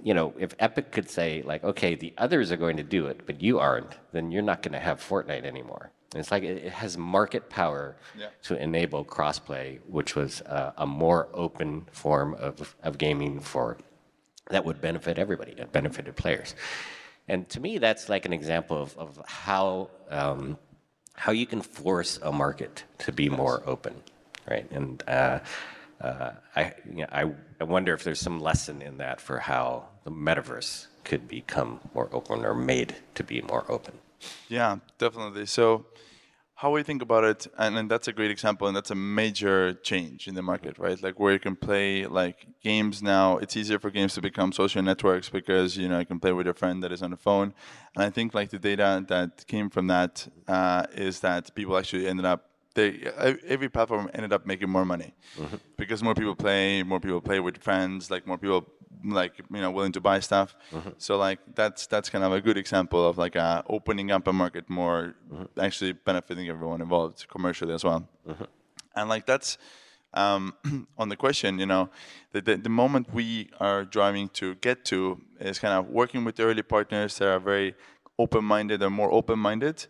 [0.04, 3.22] you know, if Epic could say like, okay, the others are going to do it,
[3.26, 5.92] but you aren't, then you're not going to have Fortnite anymore.
[6.14, 8.28] And it's like it, it has market power Yeah.
[8.44, 13.78] to enable crossplay, which was uh, a more open form of, of gaming for
[14.50, 15.54] that would benefit everybody.
[15.54, 16.56] It benefited players.
[17.28, 20.58] And to me, that's like an example of, of how um,
[21.16, 23.96] how you can force a market to be more open,
[24.50, 24.70] right?
[24.72, 25.40] And uh,
[26.02, 29.88] uh, I, you know, I I wonder if there's some lesson in that for how
[30.04, 33.94] the metaverse could become more open or made to be more open.
[34.50, 35.46] Yeah, definitely.
[35.46, 35.86] So,
[36.58, 39.74] how we think about it, and, and that's a great example, and that's a major
[39.74, 41.02] change in the market, right?
[41.04, 43.38] Like where you can play like games now.
[43.38, 46.46] It's easier for games to become social networks because you know you can play with
[46.46, 47.54] your friend that is on the phone,
[47.94, 52.08] and I think like the data that came from that uh, is that people actually
[52.08, 52.50] ended up.
[52.76, 53.10] They,
[53.48, 55.56] every platform ended up making more money mm-hmm.
[55.78, 58.68] because more people play, more people play with friends, like more people
[59.04, 60.56] like you know willing to buy stuff.
[60.72, 60.90] Mm-hmm.
[60.98, 64.34] So like that's that's kind of a good example of like uh, opening up a
[64.34, 65.60] market more, mm-hmm.
[65.60, 68.08] actually benefiting everyone involved commercially as well.
[68.96, 69.58] And like that's
[70.14, 70.54] um,
[70.98, 71.90] on the question, you know,
[72.32, 76.36] the, the the moment we are driving to get to is kind of working with
[76.36, 77.76] the early partners that are very
[78.18, 79.86] open-minded or more open-minded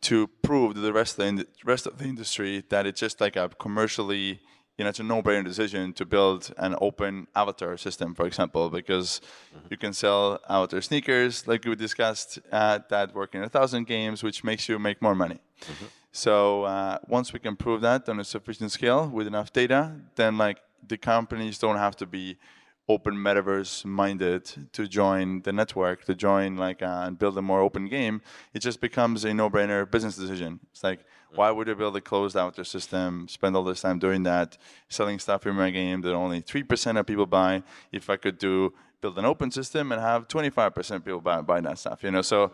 [0.00, 3.20] to prove to the rest of the in- rest of the industry that it's just
[3.20, 4.40] like a commercially
[4.76, 9.20] you know it's a no-brainer decision to build an open avatar system for example because
[9.70, 14.22] you can sell avatar sneakers like we discussed uh, that work in a thousand games
[14.22, 15.38] which makes you make more money.
[16.12, 20.38] So uh, once we can prove that on a sufficient scale with enough data then
[20.38, 22.38] like the companies don't have to be
[22.88, 27.60] open metaverse minded to join the network to join like uh, and build a more
[27.60, 28.22] open game
[28.54, 30.60] it just becomes a no-brainer business decision.
[30.70, 34.22] It's like why would I build a closed avatar system spend all this time doing
[34.22, 34.56] that
[34.88, 37.62] selling stuff in my game that only 3% of people buy?
[37.92, 41.78] If i could do build an open system and have 25% people buy, buy that
[41.78, 42.22] stuff you know?
[42.22, 42.52] So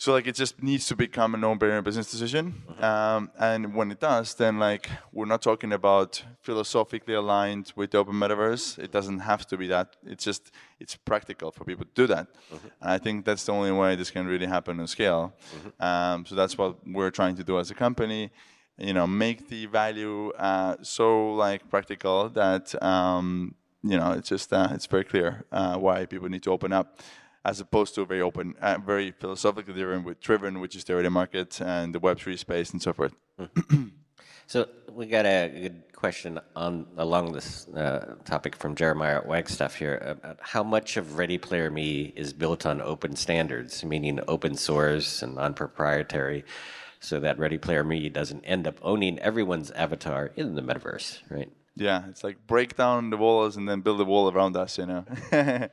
[0.00, 4.00] so like it just needs to become a no-brainer business decision, um, and when it
[4.00, 8.78] does, then like we're not talking about philosophically aligned with the open metaverse.
[8.78, 9.96] It doesn't have to be that.
[10.06, 12.28] It's just it's practical for people to do that,
[12.80, 15.34] and I think that's the only way this can really happen on scale.
[15.78, 18.30] Um, so that's what we're trying to do as a company.
[18.78, 24.50] You know, make the value uh, so like practical that um, you know it's just
[24.50, 27.00] uh, it's very clear uh, why people need to open up
[27.44, 30.92] as opposed to a very open, uh, very philosophically driven with Driven, which is the
[30.92, 33.14] early market and the Web3 space and so forth.
[34.50, 39.98] So we got a good question on along this uh, topic from Jeremiah Wagstaff here
[40.04, 45.22] about how much of Ready Player Me is built on open standards, meaning open source
[45.22, 46.44] and non-proprietary,
[46.98, 51.52] so that Ready Player Me doesn't end up owning everyone's avatar in the metaverse, right?
[51.76, 54.86] Yeah, it's like break down the walls and then build a wall around us, you
[54.86, 55.04] know.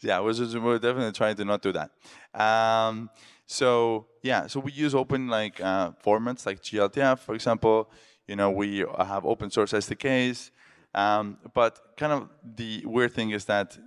[0.00, 1.90] yeah, we're, definitely trying to not do that.
[2.38, 3.10] Um,
[3.46, 7.90] so yeah, so we use open like uh, formats like GLTF, for example.
[8.26, 10.50] You know, we have open source SDKs,
[10.94, 13.78] um, but kind of the weird thing is that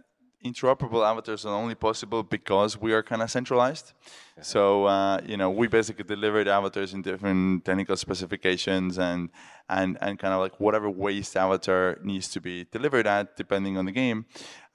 [0.43, 3.93] interoperable avatars are only possible because we are kind of centralized.
[4.41, 9.29] So uh, you know, we basically deliver avatars in different technical specifications and
[9.69, 13.77] and and kind of like whatever ways the avatar needs to be delivered at, depending
[13.77, 14.25] on the game.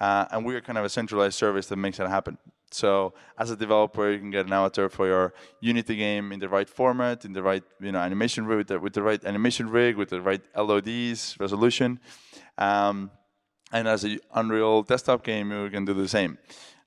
[0.01, 2.39] Uh, and we are kind of a centralized service that makes that happen.
[2.71, 6.49] So as a developer, you can get an avatar for your Unity game in the
[6.49, 9.71] right format, in the right you know animation rig, with the, with the right animation
[9.71, 12.01] rig, with the right LODs resolution.
[12.59, 13.11] Um,
[13.73, 16.39] and as a Unreal desktop game, you can do the same.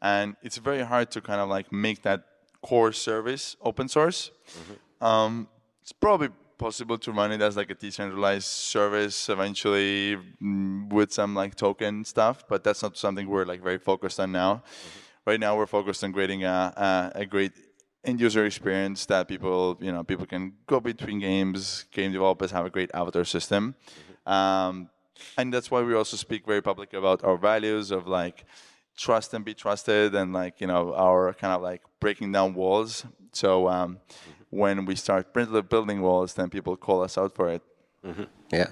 [0.02, 2.24] And it's very hard to kind of like make that
[2.62, 4.32] core service open source.
[5.02, 5.48] Um,
[5.82, 11.34] it's probably possible to run it as like a decentralized service eventually mm, with some
[11.34, 14.64] like token stuff, but that's not something we're like very focused on now.
[15.26, 17.54] Right now, we're focused on creating a, a, a great
[18.04, 21.86] end user experience that people you know people can go between games.
[21.92, 23.76] Game developers have a great avatar system.
[24.26, 24.90] Um,
[25.38, 28.46] and that's why we also speak very publicly about our values of like
[28.98, 33.06] trust and be trusted and like you know our kind of like breaking down walls
[33.32, 34.00] so um,
[34.50, 37.62] when we start build- building walls then people call us out for it
[38.52, 38.70] Yeah.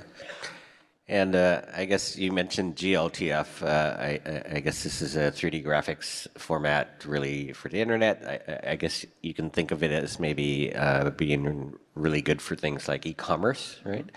[1.10, 3.64] And uh, I guess you mentioned GLTF.
[3.64, 8.22] Uh, I, I, guess this is a 3D graphics format really for the internet.
[8.28, 12.58] I, I guess you can think of it as maybe uh, being really good for
[12.58, 14.10] things like e-commerce, right?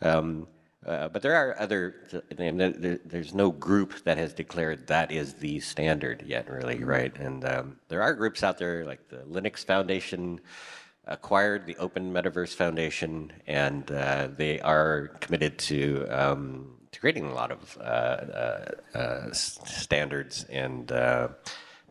[0.00, 0.48] Um,
[0.86, 1.94] uh, but there are other,
[3.04, 7.16] there's no group that has declared that is the standard yet, really, right?
[7.18, 10.40] And um, there are groups out there like the Linux Foundation,
[11.06, 17.34] acquired the Open Metaverse Foundation, and uh, they are committed to, um, to creating a
[17.34, 21.28] lot of uh, uh, uh standards and uh,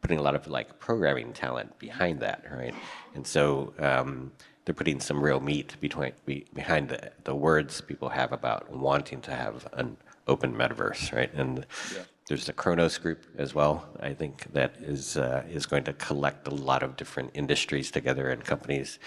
[0.02, 2.76] putting a lot of like programming talent behind that, right?
[3.16, 4.32] And so um,
[4.66, 9.22] they're putting some real meat between, be, behind the, the words people have about wanting
[9.22, 9.98] to have an
[10.28, 11.34] open metaverse, right?
[11.34, 12.04] And yeah.
[12.28, 13.90] There's the Khronos group as well.
[14.00, 18.30] I think that is uh, is going to collect a lot of different industries together
[18.30, 19.00] and companies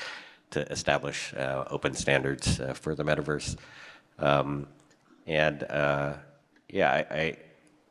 [0.51, 3.57] to establish uh, open standards uh, for the metaverse.
[4.19, 4.67] Um,
[5.27, 6.15] and uh,
[6.69, 7.37] yeah, I,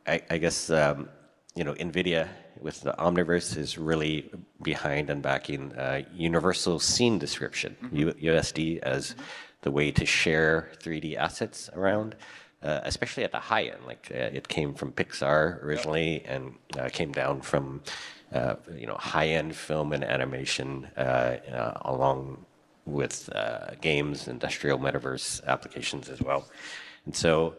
[0.05, 1.09] I, I guess um,
[1.55, 2.27] you know NVIDIA
[2.63, 8.25] with the Omniverse is really behind and backing uh, universal scene description mm-hmm.
[8.25, 9.15] USD as
[9.61, 12.15] the way to share 3D assets around
[12.63, 13.85] uh, especially at the high end.
[13.85, 17.81] Like uh, it came from Pixar originally and uh, came down from
[18.33, 22.45] uh, you know high end film and animation uh, uh, along
[22.85, 23.29] with
[23.81, 26.47] games, industrial metaverse applications as well.
[27.05, 27.55] And so.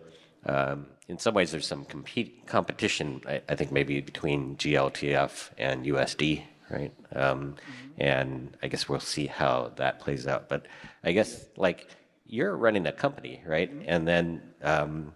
[0.46, 5.84] Um, in some ways, there's some compete, competition, I, I, think, maybe between GLTF and
[5.84, 6.92] USD, right?
[7.14, 8.02] Um, mm-hmm.
[8.02, 10.48] And I guess we'll see how that plays out.
[10.48, 10.66] But
[11.02, 11.88] I guess, like,
[12.26, 13.70] you're running a company, right?
[13.70, 13.84] Mm-hmm.
[13.86, 15.14] And then um,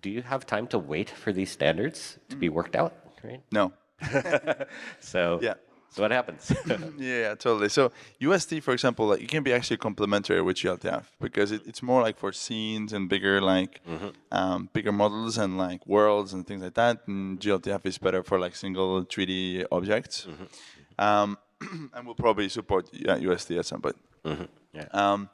[0.00, 3.42] do you have time to wait for these standards to be worked out, right?
[3.52, 3.72] No.
[5.00, 5.54] so yeah.
[5.98, 6.52] What happens?
[6.98, 7.68] yeah, totally.
[7.68, 11.82] So USD, for example, like, it can be actually complementary with GLTF because it, it's
[11.82, 14.08] more like for scenes and bigger like mm-hmm.
[14.32, 17.00] um, bigger models and like worlds and things like that.
[17.06, 20.26] And GLTF is better for like single 3D objects.
[20.28, 21.04] Mm-hmm.
[21.04, 21.38] Um,
[21.94, 23.96] and we'll probably support yeah, USD at some point.
[24.24, 24.44] Mm-hmm.
[24.72, 24.88] Yeah.
[24.92, 25.28] Um,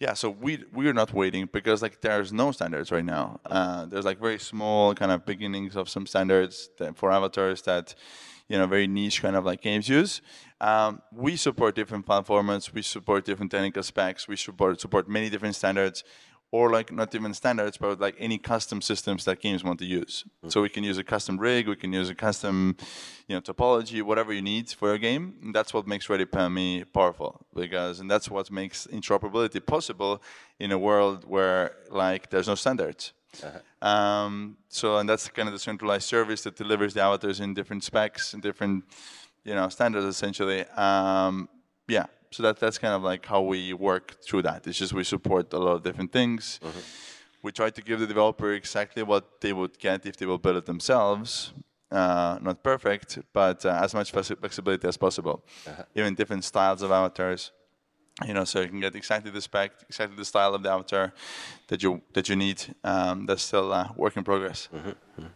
[0.00, 3.40] yeah, so we we're not waiting because like there's no standards right now.
[3.46, 7.94] Uh, there's like very small kind of beginnings of some standards for avatars that
[8.48, 10.20] you know very niche kind of like games use.
[10.60, 12.72] Um, we support different file formats.
[12.72, 14.28] We support different technical specs.
[14.28, 16.04] We support support many different standards
[16.54, 20.24] or like not even standards, but like any custom systems that games want to use.
[20.24, 20.50] Mm-hmm.
[20.50, 22.76] So we can use a custom rig, we can use a custom,
[23.26, 25.34] you know, topology, whatever you need for a game.
[25.42, 30.22] And that's what makes Ready Player Me powerful because, and that's what makes interoperability possible
[30.60, 33.12] in a world where like there's no standards.
[33.42, 33.86] Uh-huh.
[33.86, 37.84] Um, so, and that's kind of the centralized service that delivers the avatars in different
[37.84, 38.84] specs and different,
[39.44, 40.64] you know, standards essentially.
[40.76, 41.48] Um,
[41.88, 44.66] yeah, so that that's kind of like how we work through that.
[44.66, 46.60] It's just we support a lot of different things.
[46.62, 46.78] Mm-hmm.
[47.42, 50.56] We try to give the developer exactly what they would get if they will build
[50.56, 51.52] it themselves.
[51.90, 55.44] Uh, not perfect, but uh, as much flexibility as possible.
[55.66, 55.82] Uh-huh.
[55.94, 57.52] Even different styles of avatars,
[58.26, 61.12] you know, so you can get exactly the spec, exactly the style of the avatar
[61.68, 62.62] that you that you need.
[62.84, 64.68] Um, that's still a work in progress.
[64.72, 64.88] Mm-hmm.
[64.88, 65.26] mm-hmm.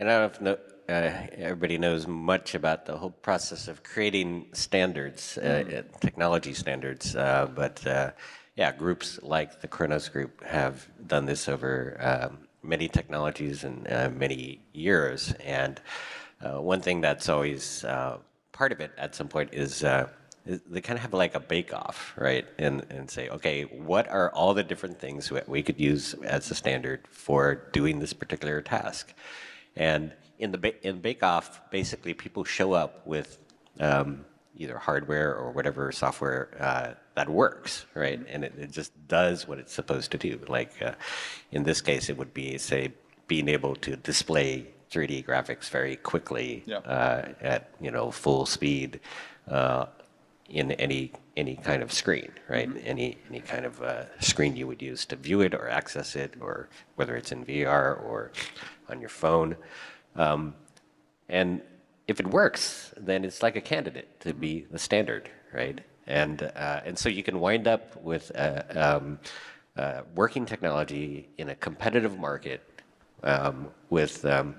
[0.00, 4.46] And I don't know if uh, everybody knows much about the whole process of creating
[4.52, 6.00] standards, uh, mm.
[6.00, 7.16] technology standards.
[7.16, 8.10] Uh, but uh,
[8.56, 14.10] yeah, groups like the Khronos Group have done this over um, many technologies and uh,
[14.10, 15.32] many years.
[15.44, 15.80] And
[16.40, 17.84] uh, one thing that's always
[18.52, 19.82] part of it at some point is
[20.46, 22.46] they kind of have like a bake-off, right?
[22.58, 26.54] And and say, okay, what are all the different things we could use as a
[26.54, 29.14] standard for doing this particular task?
[29.76, 33.38] And in the ba- in Bake Off, basically people show up with
[33.80, 34.24] um,
[34.56, 38.20] either hardware or whatever software uh, that works, right?
[38.28, 40.40] And it, it, just does what it's supposed to do.
[40.48, 40.92] Like uh,
[41.52, 42.92] in this case, it would be say
[43.26, 46.78] being able to display 3D graphics very quickly yeah.
[46.78, 49.00] uh, at you know full speed
[49.48, 49.86] uh,
[50.54, 52.68] in any any kind of screen, right?
[52.68, 52.86] Mm-hmm.
[52.86, 56.34] Any any kind of uh, screen you would use to view it or access it,
[56.40, 58.30] or whether it's in VR or
[58.88, 59.56] on your phone.
[60.14, 60.54] Um,
[61.28, 61.60] and
[62.06, 65.80] if it works, then it's like a candidate to be the standard, right?
[66.06, 69.18] And uh, and so you can wind up with a, um,
[69.76, 72.62] uh, working technology in a competitive market
[73.24, 74.54] um, with um,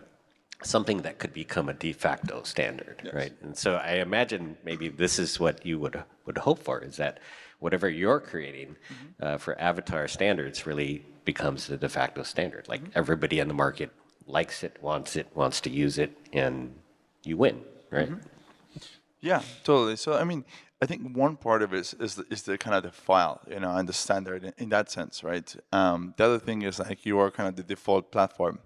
[0.66, 3.14] something that could become a de facto standard, yes.
[3.14, 3.34] right?
[3.42, 7.20] And so I imagine maybe this is what you would would hope for is that
[7.60, 9.26] whatever you're creating mm-hmm.
[9.26, 12.68] uh, for avatar standards really becomes the de facto standard.
[12.68, 12.98] Like mm-hmm.
[13.00, 13.92] everybody in the market
[14.28, 16.76] likes it, wants it, wants to use it, and
[17.24, 17.62] you win,
[17.92, 18.10] right?
[18.10, 18.28] Mm-hmm.
[19.22, 19.96] Yeah, totally.
[19.96, 20.46] So I mean,
[20.82, 23.42] I think one part of it is is the, is the kind of the file,
[23.50, 25.56] you know, and the standard in, in that sense, right?
[25.72, 28.60] Um, the other thing is like you are kind of the default platform.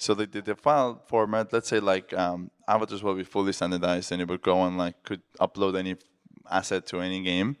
[0.00, 4.10] So the, the, the file format, let's say like um, avatars will be fully standardized
[4.12, 5.96] and it would go and like could upload any
[6.50, 7.58] asset to any game.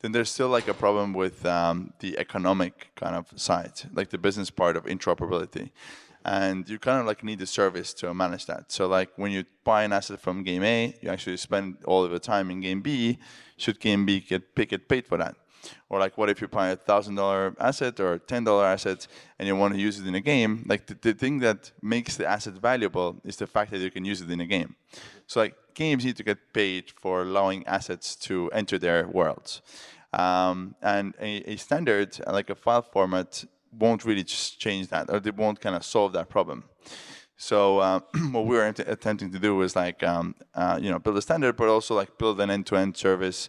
[0.00, 4.18] Then there's still like a problem with um, the economic kind of side, like the
[4.18, 5.70] business part of interoperability
[6.24, 8.70] and you kind of like need a service to manage that.
[8.70, 12.12] So like when you buy an asset from game A, you actually spend all of
[12.12, 13.18] the time in game B.
[13.56, 15.34] Should game B get get paid for that?
[15.88, 19.06] Or like what if you buy a thousand dollar asset or ten dollar asset
[19.38, 20.64] and you want to use it in a game?
[20.66, 24.04] Like the, the thing that makes the asset valuable is the fact that you can
[24.04, 24.76] use it in a game.
[25.26, 29.62] So like games need to get paid for allowing assets to enter their worlds.
[30.12, 33.44] Um, and a, a standard like a file format
[33.78, 36.64] won't really just change that, or they won't kind of solve that problem.
[37.36, 38.00] So uh,
[38.30, 41.56] what we were attempting to do is like um, uh, you know build a standard,
[41.56, 43.48] but also like build an end-to-end service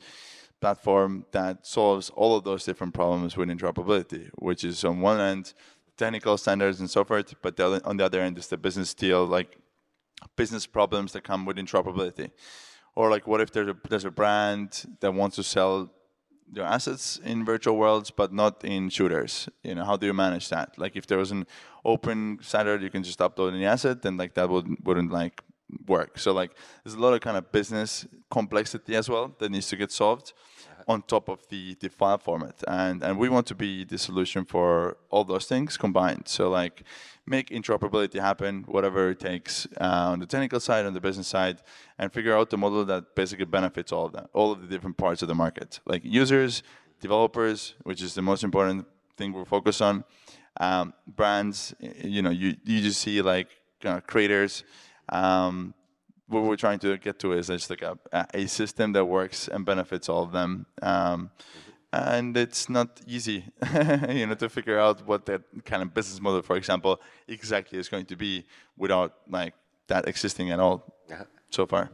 [0.64, 5.54] platform that solves all of those different problems with interoperability, which is on one end
[5.98, 8.94] technical standards and so forth, but the other, on the other end is the business
[8.94, 9.50] deal, like
[10.38, 12.32] business problems that come with interoperability.
[12.96, 14.70] Or like what if there's a, there's a brand
[15.02, 15.92] that wants to sell
[16.56, 19.50] their assets in virtual worlds, but not in shooters.
[19.64, 20.68] You know, how do you manage that?
[20.78, 21.46] Like, if there was an
[21.84, 25.42] open standard, you can just upload any asset, then like that would wouldn't like
[25.88, 26.20] work.
[26.20, 26.52] So like,
[26.84, 30.34] there's a lot of kind of business complexity as well that needs to get solved
[30.88, 32.64] on top of the, the file format.
[32.68, 36.28] And, and we want to be the solution for all those things combined.
[36.28, 36.84] So like
[37.26, 41.62] make interoperability happen, whatever it takes uh, on the technical side, on the business side,
[41.98, 44.98] and figure out the model that basically benefits all of them, all of the different
[44.98, 46.64] parts of the market, like users,
[47.00, 48.86] developers, which is the most important
[49.18, 50.04] thing we're focused on,
[50.60, 53.50] um, brands, you know, you, you just see like
[53.86, 54.64] uh, creators,
[55.10, 55.74] um,
[56.34, 57.98] what we're trying to get to is just like a,
[58.34, 60.66] a system that works and benefits all of them.
[60.82, 61.32] Um,
[61.94, 63.46] and it's not easy,
[64.10, 67.88] you know, to figure out what that kind of business model, for example, exactly is
[67.88, 69.54] going to be without like
[69.88, 71.24] that existing at all uh-huh.
[71.52, 71.92] so far.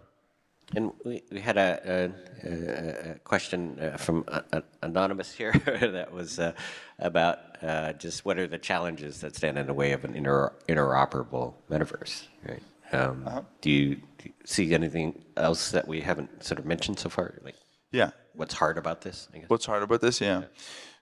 [0.75, 2.11] And we, we had a,
[2.43, 6.53] a, a question uh, from a, anonymous here that was uh,
[6.99, 10.53] about uh, just what are the challenges that stand in the way of an inter
[10.67, 12.61] interoperable metaverse, right?
[12.91, 13.41] Um, uh-huh.
[13.61, 17.39] do, you, do, you, see anything else that we haven't sort of mentioned so far?
[17.43, 17.55] Like,
[17.91, 19.27] yeah, what's hard about this?
[19.47, 20.21] What's hard about this?
[20.21, 20.39] Yeah.
[20.39, 20.45] yeah.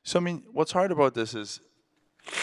[0.03, 1.61] So I mean, what's hard about this is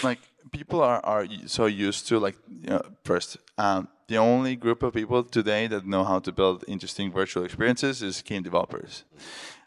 [0.02, 0.18] like
[0.50, 4.92] people are, are so used to like you know, first um, the only group of
[4.92, 9.04] people today that know how to build interesting virtual experiences is game developers.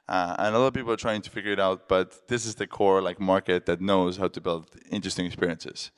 [0.07, 2.55] Uh, and a lot of people are trying to figure it out, but this is
[2.55, 5.91] the core like market that knows how to build interesting experiences.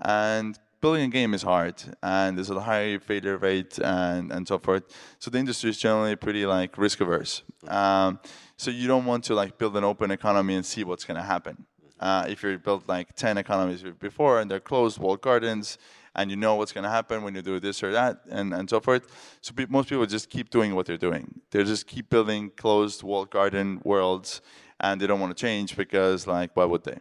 [0.00, 4.58] And building a game is hard and there's a high failure rate and, and so
[4.58, 4.82] forth.
[5.20, 7.42] So the industry is generally pretty like risk averse.
[7.68, 8.18] Um,
[8.56, 11.22] so you don't want to like build an open economy and see what's going to
[11.22, 11.64] happen.
[12.00, 15.78] Uh, if you built like 10 economies before and they're closed walled gardens
[16.16, 18.68] and you know what's going to happen when you do this or that and, and
[18.68, 19.38] so forth.
[19.40, 21.40] So pe most people just keep doing what they're doing.
[21.52, 24.40] They just keep building closed walled garden worlds
[24.80, 26.98] and they don't want to change because like why would they?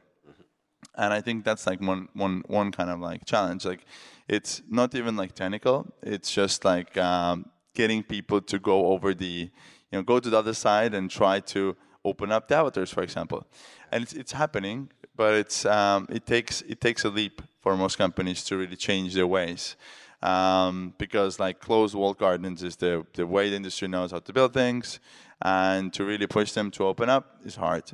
[0.95, 3.65] And I think that's like one one one kind of like challenge.
[3.65, 3.85] Like,
[4.27, 5.93] it's not even like technical.
[6.01, 9.49] It's just like um, getting people to go over the, you
[9.91, 13.45] know, go to the other side and try to open up the avatars, for example.
[13.91, 17.97] And it's it's happening, but it's um, it takes it takes a leap for most
[17.97, 19.75] companies to really change their ways.
[20.23, 24.31] Um, because like closed wall gardens is the, the way the industry knows how to
[24.31, 24.99] build things
[25.41, 27.85] and to really push them to open up is hard.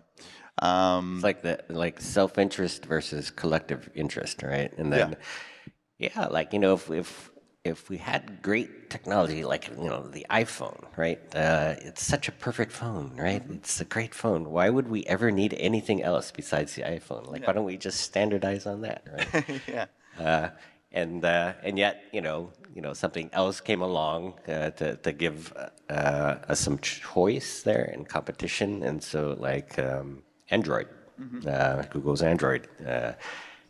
[0.62, 4.72] Um, it's like the like self interest versus collective interest, right?
[4.78, 5.16] And then,
[5.99, 7.32] yeah, yeah like you know, if if
[7.64, 11.20] if we had great technology like you know the iphone right?
[11.36, 13.43] Uh, it's such a perfect phone right?
[13.49, 14.49] It's a great phone.
[14.49, 17.28] Why would we ever need anything else besides the iphone?
[17.28, 17.47] Like yeah.
[17.47, 19.62] why don't we just standardize on that right?
[19.68, 19.86] Yeah.
[20.18, 20.49] Uh,
[20.91, 25.12] and uh, and yet you know you know something else came along uh, to to
[25.12, 25.53] give
[25.89, 28.84] uh, us some choice there and competition.
[28.84, 30.88] And so like um, Android.
[31.20, 31.48] Mm-hmm.
[31.48, 33.14] Uh, Google's Android uh,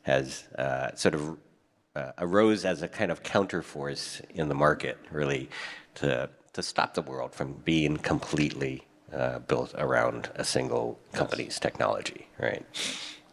[0.03, 1.37] has uh, sort of
[1.95, 5.49] uh, arose as a kind of counterforce in the market, really,
[5.95, 11.59] to to stop the world from being completely uh, built around a single company's yes.
[11.59, 12.65] technology, right?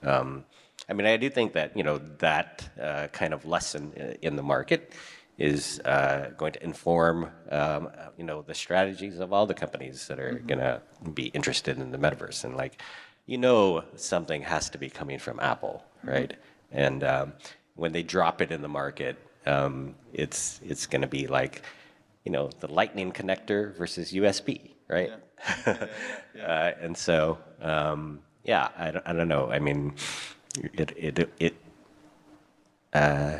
[0.02, 0.44] Um,
[0.88, 4.42] I mean, I do think that you know that uh, kind of lesson in the
[4.42, 4.92] market
[5.36, 10.20] is uh, going to inform um, you know the strategies of all the companies that
[10.20, 10.46] are mm-hmm.
[10.46, 10.80] going to
[11.12, 12.80] be interested in the metaverse and like
[13.26, 16.30] you know something has to be coming from Apple, right?
[16.30, 16.78] Mm-hmm.
[16.78, 17.32] And um,
[17.76, 19.16] when they drop it in the market,
[19.46, 21.62] um, it's it's going to be like,
[22.24, 25.12] you know, the Lightning connector versus USB, right?
[25.66, 25.86] uh,
[26.80, 29.50] and so, um, yeah, I, don't- I don't know.
[29.50, 29.94] I mean,
[30.74, 31.54] it, it, it,
[32.92, 33.38] uh,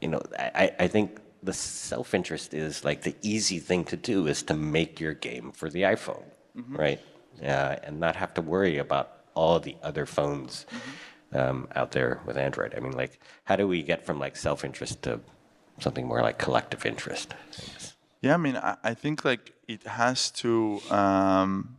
[0.00, 4.42] you know, I, I- think the self-interest is like the easy thing to do is
[4.44, 6.24] to make your game for the iPhone,
[6.54, 7.00] right?
[7.42, 10.66] Uh, and not have to worry about all the other phones
[11.32, 12.74] um, out there with Android.
[12.76, 15.20] I mean, like, how do we get from like self-interest to
[15.80, 17.34] something more like collective interest?
[17.58, 17.94] I.
[18.22, 21.78] Yeah, I mean, I, I think like it has to, um,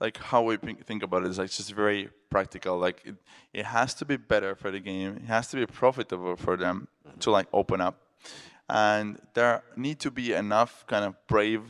[0.00, 2.76] like how we think about it is like just very practical.
[2.76, 3.14] Like it,
[3.52, 5.16] it has to be better for the game.
[5.16, 6.88] It has to be profitable for them
[7.20, 8.02] to like open up,
[8.68, 11.62] and there need to be enough kind of brave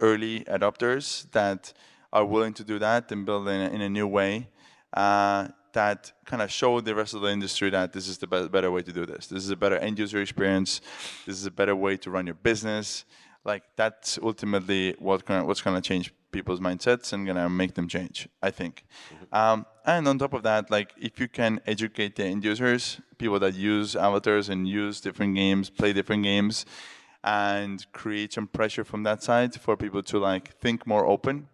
[0.00, 1.72] early adopters that
[2.12, 4.48] are willing to do that and build in a, in a new way.
[4.92, 8.48] Uh, that kind of show the rest of the industry that this is the be-
[8.48, 9.28] better way to do this.
[9.28, 10.80] This is a better end user experience.
[11.26, 13.04] This is a better way to run your business.
[13.44, 17.74] Like that's ultimately what gonna, what's going to change people's mindsets and going to make
[17.74, 18.28] them change.
[18.42, 18.84] I think.
[19.32, 23.38] Um, and on top of that, like if you can educate the end users, people
[23.38, 26.66] that use avatars and use different games, play different games,
[27.22, 31.48] and create some pressure from that side for people to like think more open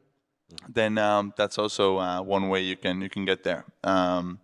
[0.69, 3.65] then um, that's also uh, one way you can you can get there.
[3.83, 4.39] Um,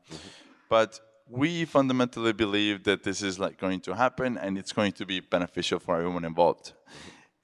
[0.72, 5.04] But we fundamentally believe that this is like going to happen, and it's going to
[5.04, 6.72] be beneficial for everyone involved.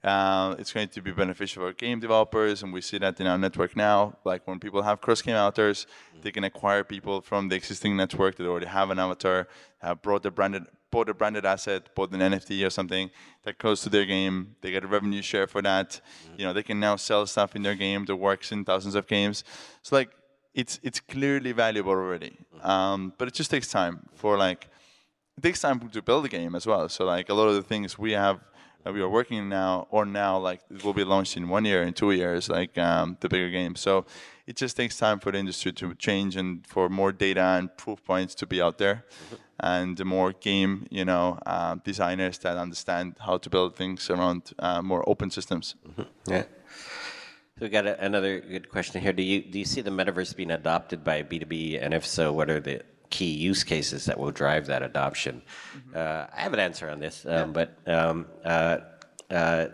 [0.03, 3.37] Uh, it's going to be beneficial for game developers, and we see that in our
[3.37, 4.17] network now.
[4.25, 5.85] Like when people have cross-game avatars,
[6.23, 9.47] they can acquire people from the existing network that already have an avatar,
[9.77, 13.09] have brought the branded, bought a branded asset, bought an NFT or something
[13.43, 14.55] that goes to their game.
[14.61, 16.01] They get a revenue share for that.
[16.37, 19.07] You know, they can now sell stuff in their game that works in thousands of
[19.07, 19.43] games.
[19.81, 20.11] So like,
[20.53, 24.67] it's it's clearly valuable already, um, but it just takes time for like
[25.37, 26.89] it takes time to build a game as well.
[26.89, 28.39] So like a lot of the things we have
[28.83, 31.83] that we are working now or now like it will be launched in one year
[31.83, 34.05] in two years like um, the bigger game So
[34.49, 38.03] it just takes time for the industry to change and for more data and proof
[38.03, 39.05] points to be out there,
[39.59, 44.51] and the more game you know uh, designers that understand how to build things around
[44.57, 45.75] uh, more open systems.
[46.25, 46.43] Yeah.
[47.57, 49.13] So we got a, another good question here.
[49.13, 52.05] Do you do you see the metaverse being adopted by B two B, and if
[52.05, 55.41] so, what are the key use cases that will drive that adoption?
[55.93, 58.77] Uh, I have an answer on this, um, but um, uh,
[59.29, 59.67] uh,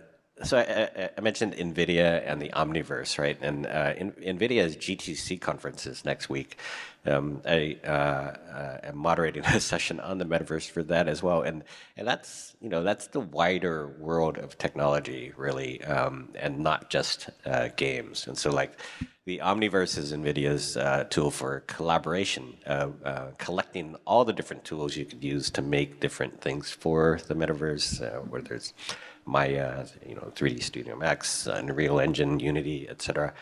[0.43, 3.37] so I, I, mentioned NVIDIA and the Omniverse, right?
[3.41, 6.57] And uh, NVIDIA's GTC conference is next week.
[7.05, 11.41] Um, I uh, uh, am moderating a session on the metaverse for that as well,
[11.41, 11.63] and
[11.95, 17.29] and that's you know that's the wider world of technology really, um, and not just
[17.45, 18.27] uh, games.
[18.27, 18.77] And so like
[19.25, 24.95] the Omniverse is NVIDIA's uh, tool for collaboration, uh, uh, collecting all the different tools
[24.95, 28.73] you could use to make different things for the metaverse, uh, whether it's
[29.25, 33.33] Maya, you know, 3D Studio Max, Unreal Engine, Unity, etc.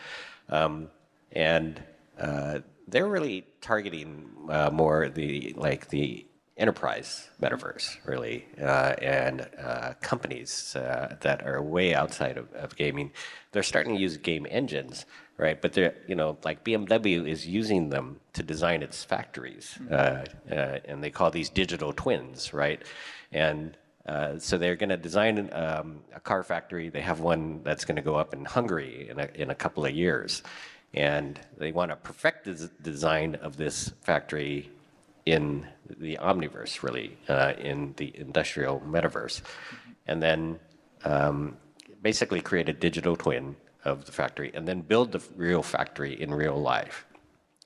[0.48, 0.88] Um,
[1.32, 1.82] and
[2.18, 6.26] uh, they're really targeting uh, more the like the
[6.56, 13.12] enterprise metaverse, really, uh, and uh, companies uh, that are way outside of, of gaming.
[13.52, 15.04] They're starting to use game engines,
[15.36, 15.60] right?
[15.60, 20.78] But they're you know like BMW is using them to design its factories, uh, uh,
[20.84, 22.82] and they call these digital twins, right?
[23.32, 23.76] And
[24.06, 26.90] uh, so they're going to design um, a car factory.
[26.90, 29.84] They have one that's going to go up in Hungary in a, in a couple
[29.84, 30.42] of years,
[30.92, 34.70] and they want to perfect the design of this factory
[35.24, 39.40] in the omniverse, really, uh, in the industrial metaverse,
[40.06, 40.58] and then
[41.04, 41.56] um,
[42.02, 46.32] basically create a digital twin of the factory, and then build the real factory in
[46.32, 47.06] real life.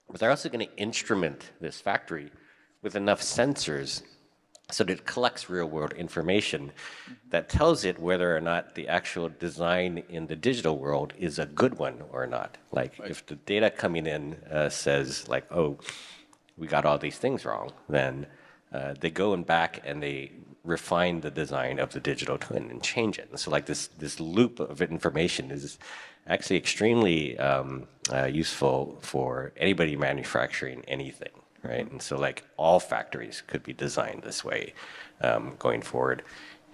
[0.09, 2.30] But they're also going to instrument this factory
[2.82, 4.03] with enough sensors
[4.71, 6.71] so that it collects real world information
[7.31, 11.47] that tells it whether or not the actual design in the digital world is a
[11.47, 12.59] good one or not.
[12.71, 15.79] Like if the data coming in uh, says like, oh,
[16.59, 18.27] we got all these things wrong, then
[18.73, 20.33] uh, they go and back and they
[20.64, 23.29] refine the design of the digital twin and change it.
[23.31, 25.79] And so like this this loop of information is
[26.27, 31.33] actually extremely um, uh, useful for anybody manufacturing anything,
[31.63, 31.91] right?
[31.91, 34.75] And so like all factories could be designed this way
[35.21, 36.23] um, going forward.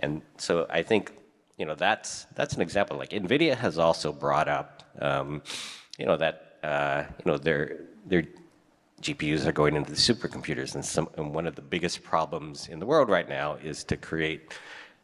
[0.01, 1.13] And so I think
[1.59, 2.97] you know that's that's an example.
[2.97, 5.43] Like Nvidia has also brought up um,
[5.99, 7.77] you know that uh, you know their
[8.07, 8.25] their
[9.01, 12.79] GPUs are going into the supercomputers, and, some, and one of the biggest problems in
[12.79, 14.55] the world right now is to create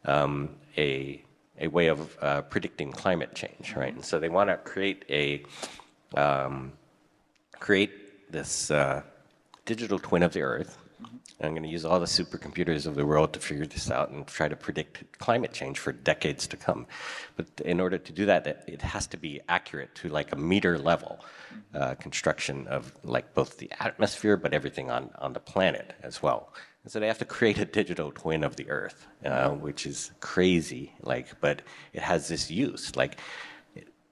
[0.07, 1.22] um, a
[1.61, 3.95] a way of uh, predicting climate change, right?
[3.95, 5.45] And so they want to create a
[6.18, 6.72] um,
[7.59, 9.03] create this uh,
[9.75, 10.79] digital twin of the Earth
[11.43, 14.27] I'm going to use all the supercomputers of the world to figure this out and
[14.27, 16.87] try to predict climate change for decades to come.
[17.37, 20.79] But in order to do that, it has to be accurate to like a meter
[20.79, 21.21] level
[21.75, 26.53] uh, construction of like both the atmosphere, but everything on, on the planet as well.
[26.83, 30.11] And so they have to create a digital twin of the Earth, uh, which is
[30.21, 30.93] crazy.
[31.01, 31.62] Like, but
[31.95, 32.97] it has this use.
[32.97, 33.18] Like,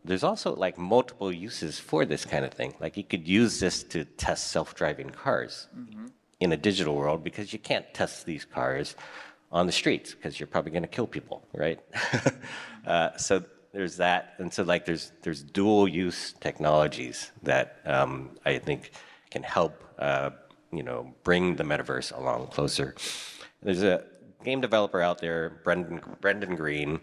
[0.04, 2.74] there's also like multiple uses for this kind of thing.
[2.80, 5.68] Like, you could use this to test self-driving cars.
[5.76, 6.06] Mm-hmm
[6.40, 8.96] in a digital world because you can't test these cars
[9.50, 11.80] on the streets because you're probably going to kill people, right?
[12.86, 13.42] uh, so
[13.72, 18.92] there's that, and so like there's there's dual use technologies that um, I think
[19.30, 20.30] can help uh,
[20.72, 22.94] you know bring the metaverse along closer.
[23.62, 24.04] There's a
[24.44, 27.00] game developer out there, Brendan Brendan Greene,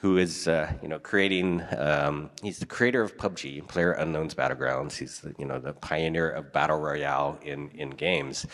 [0.00, 1.62] who is uh, you know creating.
[1.76, 4.96] Um, he's the creator of PUBG, Player Unknown's Battlegrounds.
[4.96, 8.46] He's the, you know the pioneer of battle royale in in games,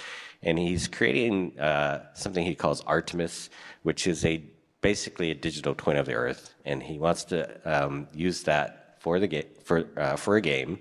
[0.42, 3.50] and he's creating uh, something he calls Artemis,
[3.82, 4.42] which is a
[4.80, 9.18] basically a digital twin of the Earth, and he wants to um, use that for
[9.20, 10.78] the game for uh, for a game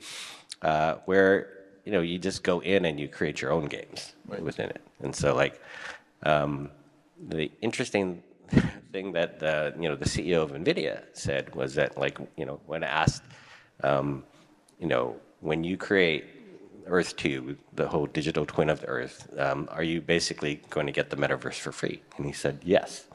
[0.61, 1.49] uh, where
[1.85, 4.41] you know you just go in and you create your own games right.
[4.41, 5.61] within it, and so like.
[6.25, 6.69] Um,
[7.29, 8.23] the interesting
[8.91, 12.59] thing that the, you know the CEO of NVIDIA said was that like you know
[12.65, 13.23] when asked,
[13.83, 14.23] um,
[14.79, 16.25] you know when you create
[16.85, 20.91] Earth 2, the whole digital twin of the Earth, um, are you basically going to
[20.91, 22.01] get the metaverse for free?
[22.17, 23.05] And he said yes.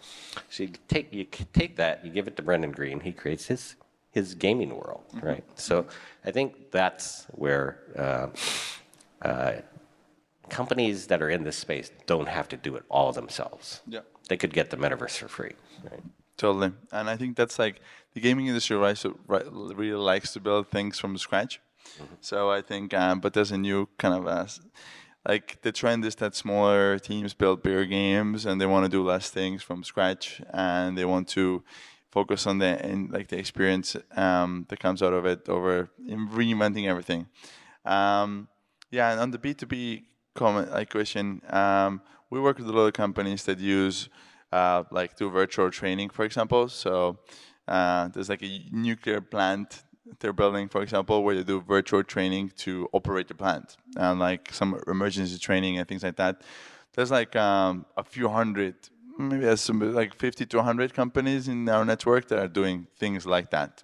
[0.50, 3.76] So you take you take that, you give it to Brendan Greene, he creates his
[4.10, 5.26] his gaming world, mm-hmm.
[5.26, 5.44] right?
[5.54, 5.86] So
[6.24, 7.78] I think that's where.
[7.96, 8.28] Uh,
[9.22, 9.52] uh,
[10.48, 13.80] companies that are in this space don't have to do it all themselves.
[13.86, 14.00] Yeah.
[14.28, 15.54] They could get the metaverse for free.
[15.82, 16.00] Right?
[16.36, 16.72] Totally.
[16.92, 17.80] And I think that's like
[18.14, 21.60] the gaming industry right, so, right, really likes to build things from scratch.
[21.96, 22.14] Mm-hmm.
[22.20, 24.46] So I think, um, but there's a new kind of uh,
[25.26, 29.02] like the trend is that smaller teams build bigger games and they want to do
[29.02, 31.64] less things from scratch and they want to
[32.10, 36.86] focus on the in, like the experience um, that comes out of it over reinventing
[36.86, 37.26] everything.
[37.84, 38.48] Um,
[38.90, 40.04] yeah, and on the B two B
[40.34, 41.42] comment like question.
[41.50, 42.00] Um,
[42.30, 44.08] we work with a lot of companies that use
[44.52, 46.68] uh, like do virtual training, for example.
[46.68, 47.18] So
[47.66, 49.82] uh, there's like a nuclear plant
[50.20, 54.52] they're building, for example, where they do virtual training to operate the plant and like
[54.52, 56.42] some emergency training and things like that.
[56.94, 58.74] There's like um, a few hundred,
[59.18, 63.26] maybe there's some, like 50 to 100 companies in our network that are doing things
[63.26, 63.82] like that.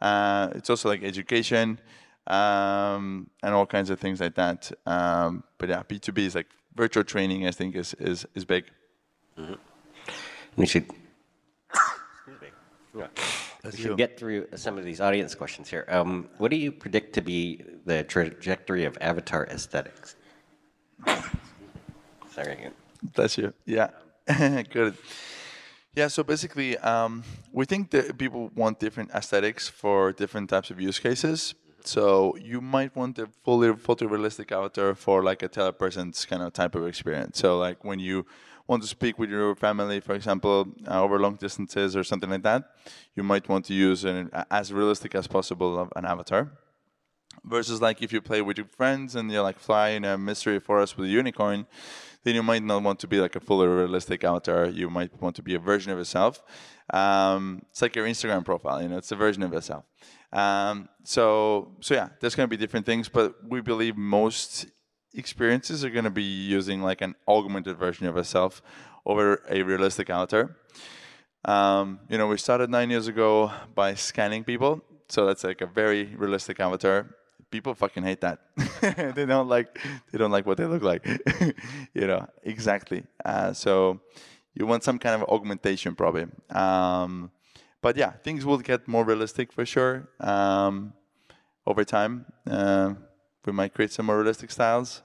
[0.00, 1.80] Uh, it's also like education
[2.26, 4.70] um, and all kinds of things like that.
[4.86, 6.48] Um, but yeah, B2B is like
[6.78, 8.64] virtual training, I think, is, is, is big.
[9.36, 9.54] Mm-hmm.
[10.56, 10.86] We should.
[13.64, 15.84] We should get through some of these audience questions here.
[15.88, 20.16] Um, what do you predict to be the trajectory of avatar aesthetics?
[22.34, 22.74] Sorry again.
[23.14, 23.52] Bless you.
[23.66, 23.90] Yeah,
[24.70, 24.96] good.
[25.94, 30.80] Yeah, so basically, um, we think that people want different aesthetics for different types of
[30.80, 31.54] use cases.
[31.84, 36.74] So you might want a fully photorealistic avatar for like a telepresence kind of type
[36.74, 37.38] of experience.
[37.38, 38.26] So like when you
[38.66, 42.42] want to speak with your family, for example, uh, over long distances or something like
[42.42, 42.64] that,
[43.14, 46.52] you might want to use an as realistic as possible an avatar.
[47.44, 50.96] Versus like if you play with your friends and you're like flying a mystery forest
[50.96, 51.66] with a unicorn,
[52.24, 54.66] then you might not want to be like a fully realistic avatar.
[54.66, 56.42] You might want to be a version of yourself.
[56.92, 59.84] Um, it's like your Instagram profile, you know, it's a version of yourself.
[60.32, 64.66] Um, so, so yeah, there's going to be different things, but we believe most
[65.14, 68.62] experiences are going to be using like an augmented version of yourself
[69.06, 70.56] over a realistic avatar.
[71.44, 75.66] Um, you know, we started nine years ago by scanning people, so that's like a
[75.66, 77.14] very realistic avatar.
[77.50, 78.40] People fucking hate that.
[79.14, 79.78] they don't like
[80.12, 81.06] they don't like what they look like.
[81.94, 83.04] you know, exactly.
[83.24, 84.00] Uh, so
[84.54, 86.26] you want some kind of augmentation, probably.
[86.50, 87.30] Um,
[87.80, 90.92] but yeah, things will get more realistic for sure um,
[91.66, 92.26] over time.
[92.46, 92.94] Uh,
[93.46, 95.02] we might create some more realistic styles.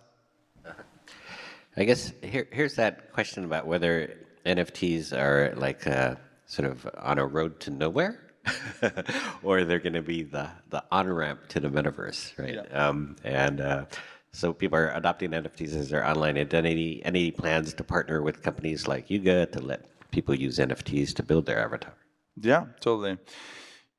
[1.75, 4.15] I guess here, here's that question about whether
[4.45, 6.15] NFTs are like uh,
[6.45, 8.22] sort of on a road to nowhere.
[9.43, 12.55] or they're going to be the, the on ramp to the metaverse, right?
[12.55, 12.87] Yeah.
[12.87, 13.85] Um, and uh,
[14.31, 17.01] so people are adopting NFTs as their online identity.
[17.05, 21.45] Any plans to partner with companies like Yuga to let people use NFTs to build
[21.45, 21.93] their avatar?
[22.39, 23.17] Yeah, totally.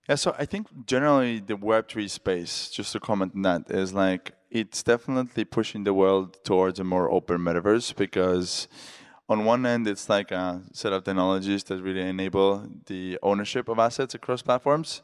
[0.08, 4.32] Yeah, so I think generally the Web3 space, just to comment on that, is like
[4.50, 8.68] it's definitely pushing the world towards a more open metaverse because
[9.28, 13.78] on one end, it's like a set of technologies that really enable the ownership of
[13.78, 15.02] assets across platforms.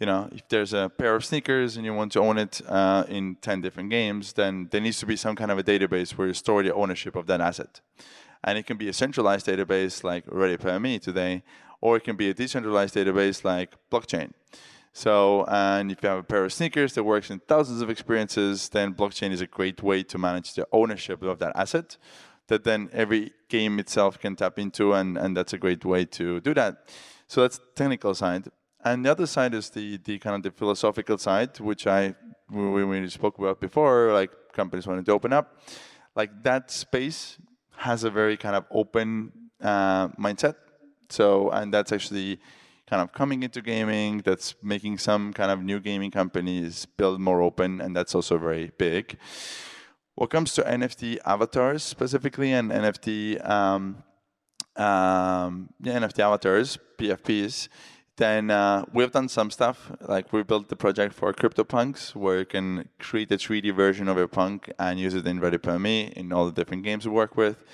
[0.00, 3.04] You know, if there's a pair of sneakers and you want to own it uh,
[3.08, 6.26] in 10 different games, then there needs to be some kind of a database where
[6.26, 7.80] you store the ownership of that asset.
[8.42, 11.44] And it can be a centralized database like ReadyPlayerMe today,
[11.80, 14.32] or it can be a decentralized database like blockchain.
[14.92, 18.68] So, and if you have a pair of sneakers that works in thousands of experiences,
[18.70, 21.96] then blockchain is a great way to manage the ownership of that asset
[22.50, 26.40] that then every game itself can tap into, and, and that's a great way to
[26.40, 26.88] do that.
[27.26, 28.44] So that's technical side.
[28.84, 32.14] And the other side is the, the kind of the philosophical side, which I
[32.50, 35.46] we, we spoke about before, like companies wanting to open up.
[36.16, 37.38] Like that space
[37.76, 39.32] has a very kind of open
[39.62, 40.56] uh, mindset.
[41.08, 42.40] So, and that's actually
[42.88, 47.40] kind of coming into gaming, that's making some kind of new gaming companies build more
[47.42, 49.16] open, and that's also very big.
[50.14, 54.02] What comes to NFT avatars specifically and NFT um,
[54.76, 57.68] um, yeah, NFT avatars, PFPs,
[58.16, 59.90] then uh, we've done some stuff.
[60.00, 64.16] Like we built the project for CryptoPunks, where you can create a 3D version of
[64.16, 67.64] your punk and use it in ReadyPlayerMe in all the different games we work with.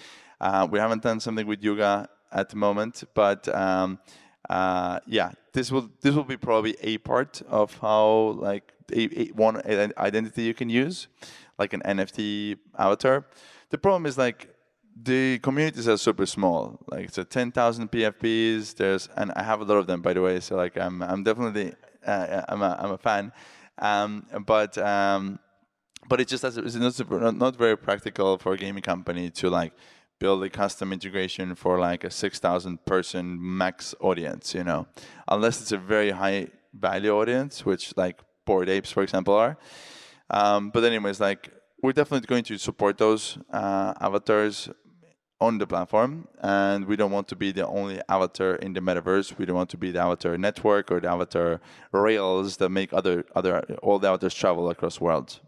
[0.41, 3.99] Uh, we haven't done something with Yuga at the moment, but um,
[4.49, 9.27] uh, yeah, this will this will be probably a part of how like a, a,
[9.33, 9.61] one
[9.99, 11.09] identity you can use
[11.59, 13.27] like an NFT avatar.
[13.71, 14.55] The problem is like
[15.01, 16.79] the communities are super small.
[16.89, 18.77] Like it's a 10,000 PFPs.
[18.77, 20.41] There's and I have a lot of them by the way.
[20.41, 21.75] So like I'm I'm definitely
[22.07, 23.33] uh, I'm a I'm a fan.
[23.79, 25.39] Um, but um,
[26.09, 29.73] but it just it's not, not very practical for a gaming company to like
[30.19, 34.87] build a custom integration for like a 6,000 person max audience, you know,
[35.29, 39.59] unless it's a very high value audience, which like Bored Apes, for example, are.
[40.31, 41.53] Um, but anyways, like
[41.83, 44.69] we're definitely going to support those uh, avatars
[45.41, 49.37] on the platform, and we don't want to be the only avatar in the metaverse.
[49.39, 51.61] We don't want to be the avatar network or the avatar
[51.93, 55.41] rails that make other other all the avatars travel across worlds.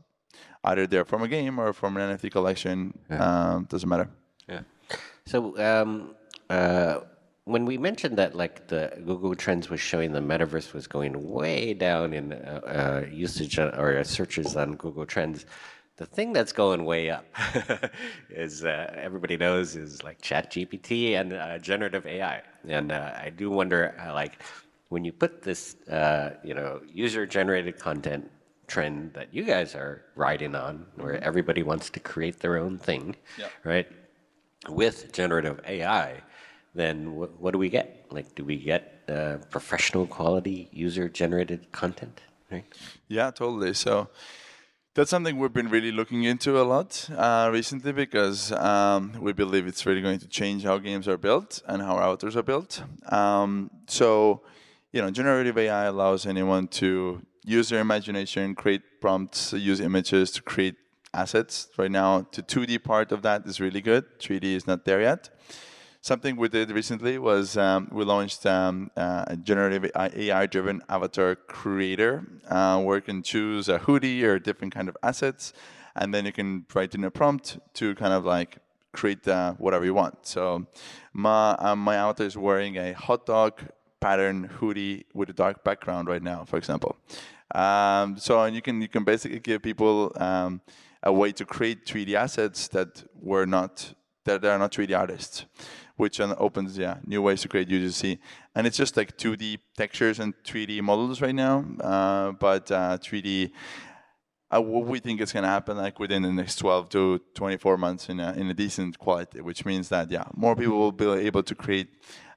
[0.64, 2.98] Either they're from a game or from an NFT collection.
[3.10, 3.24] Yeah.
[3.24, 4.10] Um, doesn't matter.
[4.48, 4.60] Yeah.
[5.26, 6.14] So um,
[6.50, 7.00] uh,
[7.48, 11.72] when we mentioned that, like the Google Trends was showing the metaverse was going way
[11.72, 12.60] down in uh,
[13.06, 15.46] uh, usage or searches on Google Trends,
[15.96, 17.24] the thing that's going way up
[18.30, 23.30] is uh, everybody knows is like Chat GPT and uh, generative AI, and uh, I
[23.30, 24.42] do wonder, uh, like,
[24.90, 25.76] when you put this,
[26.44, 28.30] you know, user-generated content
[28.66, 31.24] trend that you guys are riding on, where mm-hmm.
[31.24, 33.16] everybody wants to create their own thing,
[33.64, 33.88] right?
[34.68, 36.22] With generative AI
[36.74, 38.06] then what, what do we get?
[38.10, 42.20] Like, do we get uh, professional quality user generated content?
[42.50, 42.64] Right?
[43.08, 43.74] Yeah, totally.
[43.74, 44.08] So
[44.94, 49.66] that's something we've been really looking into a lot uh, recently because um, we believe
[49.66, 52.82] it's really going to change how games are built and how authors are built.
[53.10, 54.42] Um, so,
[54.92, 60.42] you know, generative AI allows anyone to use their imagination, create prompts, use images to
[60.42, 60.74] create
[61.14, 61.68] assets.
[61.76, 64.18] Right now, the 2D part of that is really good.
[64.18, 65.30] 3D is not there yet.
[66.00, 72.24] Something we did recently was um, we launched um, uh, a generative AI-driven avatar creator,
[72.48, 75.52] uh, where you can choose a hoodie or different kind of assets,
[75.96, 78.58] and then you can write in a prompt to kind of like
[78.92, 80.24] create uh, whatever you want.
[80.24, 80.66] So
[81.12, 83.60] my um, my avatar is wearing a hot dog
[84.00, 86.96] pattern hoodie with a dark background right now, for example.
[87.54, 90.60] Um, so you can you can basically give people um,
[91.02, 93.94] a way to create 3D assets that were not
[94.28, 95.46] that are not 3D artists
[95.98, 98.18] which opens yeah new ways to create UGC.
[98.54, 103.50] And it's just like 2D textures and 3D models right now, uh, but uh, 3D.
[104.50, 108.08] Uh, we think it's going to happen like within the next 12 to 24 months
[108.08, 111.42] in a, in a decent quality, which means that yeah, more people will be able
[111.42, 111.88] to create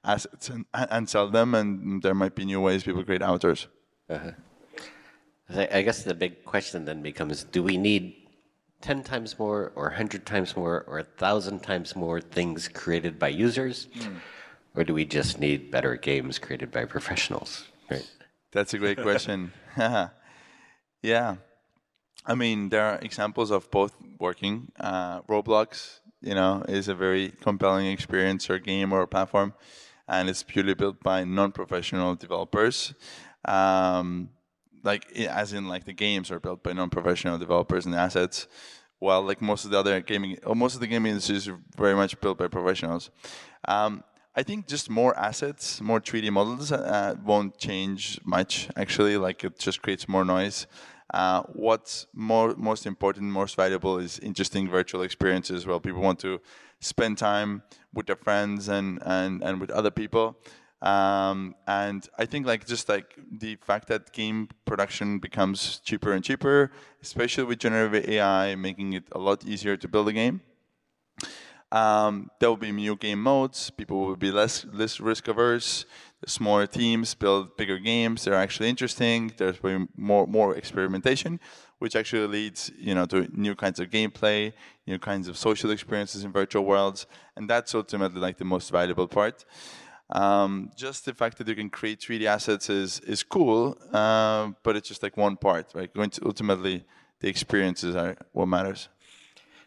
[0.04, 3.68] assets and, and sell them, and there might be new ways people create avatars.
[4.10, 4.32] Uh-huh.
[5.72, 8.21] I guess the big question then becomes: Do we need
[8.82, 13.88] 10 times more or 100 times more or 1,000 times more things created by users?
[13.98, 14.16] Mm.
[14.76, 17.66] Or do we just need better games created by professionals?
[17.90, 18.10] Right.
[18.52, 19.52] That's a great question.
[21.02, 21.36] yeah.
[22.26, 24.72] I mean, there are examples of both working.
[24.80, 29.54] Uh, Roblox, you know, is a very compelling experience or game or platform,
[30.08, 32.94] and it's purely built by non-professional developers.
[33.46, 34.30] Um,
[34.84, 38.48] like as in like the games are built by non-professional developers and assets
[39.00, 41.96] while like most of the other gaming or most of the gaming industry is very
[41.96, 43.10] much built by professionals.
[43.68, 44.04] Um,
[44.34, 49.18] i think just more assets more 3d models uh, won't change much actually.
[49.18, 50.68] Like it just creates more noise.
[51.14, 56.40] Uh, what's more most important most valuable is interesting virtual experiences where people want to
[56.80, 57.64] spend time
[57.94, 60.38] with their friends and and and with other people.
[60.82, 66.24] Um, and I think like just like the fact that game production becomes cheaper and
[66.24, 66.72] cheaper,
[67.04, 70.42] especially with generative AI, making it a lot easier to build a game.
[71.72, 73.70] Um, there will be new game modes.
[73.70, 75.86] People will be less less risk averse.
[76.28, 78.26] Smaller teams build bigger games.
[78.26, 79.32] They're actually interesting.
[79.38, 79.58] There's
[79.96, 81.40] more more experimentation,
[81.80, 84.52] which actually leads you know to new kinds of gameplay,
[84.86, 87.06] new kinds of social experiences in virtual worlds,
[87.38, 89.46] and that's ultimately like the most valuable part.
[90.12, 94.76] Um, just the fact that you can create 3D assets is is cool, uh, but
[94.76, 95.94] it's just like one part, right?
[95.94, 96.84] Going to ultimately,
[97.22, 98.90] the experiences are what matters.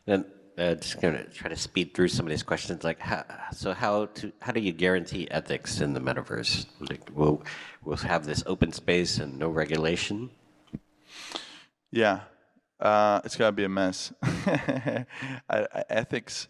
[0.04, 0.26] Then
[0.58, 2.84] uh, just gonna try to speed through some of these questions.
[2.84, 6.66] Like, how, so how to how do you guarantee ethics in the metaverse?
[6.78, 7.42] Like, we'll
[7.82, 10.30] we'll have this open space and no regulation?
[11.90, 12.20] Yeah,
[12.80, 14.12] uh, it's gonna be a mess.
[15.88, 16.48] ethics,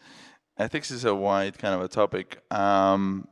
[0.58, 2.40] ethics is a wide kind of a topic.
[2.50, 3.28] Um,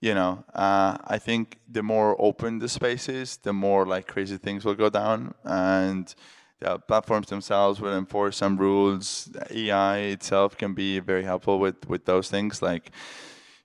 [0.00, 4.36] you know, uh, I think the more open the space is, the more like crazy
[4.36, 6.12] things will go down, and
[6.60, 9.30] the platforms themselves will enforce some rules.
[9.50, 12.90] AI itself can be very helpful with with those things, like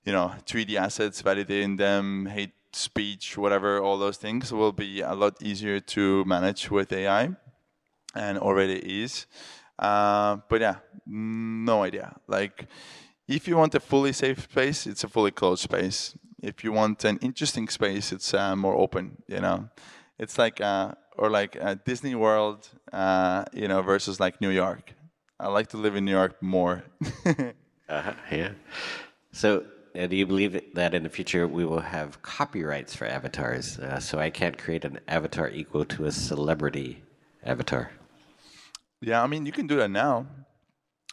[0.06, 5.14] you know, 3D assets, validating them, hate speech, whatever, all those things will be a
[5.14, 7.36] lot easier to manage with AI,
[8.16, 9.26] and already is.
[9.80, 12.16] Uh, but yeah, no idea.
[12.28, 12.68] Like
[13.28, 16.16] if you want a fully safe space, it's a fully closed space.
[16.42, 19.22] If you want an interesting space, it's uh, more open.
[19.28, 19.70] You know,
[20.18, 24.94] it's like uh, or like uh, Disney World, uh, you know, versus like New York.
[25.40, 26.84] I like to live in New York more.
[27.26, 28.52] uh-huh, yeah.
[29.32, 29.66] So,
[29.98, 33.78] uh, do you believe that in the future we will have copyrights for avatars?
[33.78, 37.04] Uh, so I can't create an avatar equal to a celebrity
[37.44, 37.92] avatar.
[39.02, 40.26] Yeah, I mean, you can do that now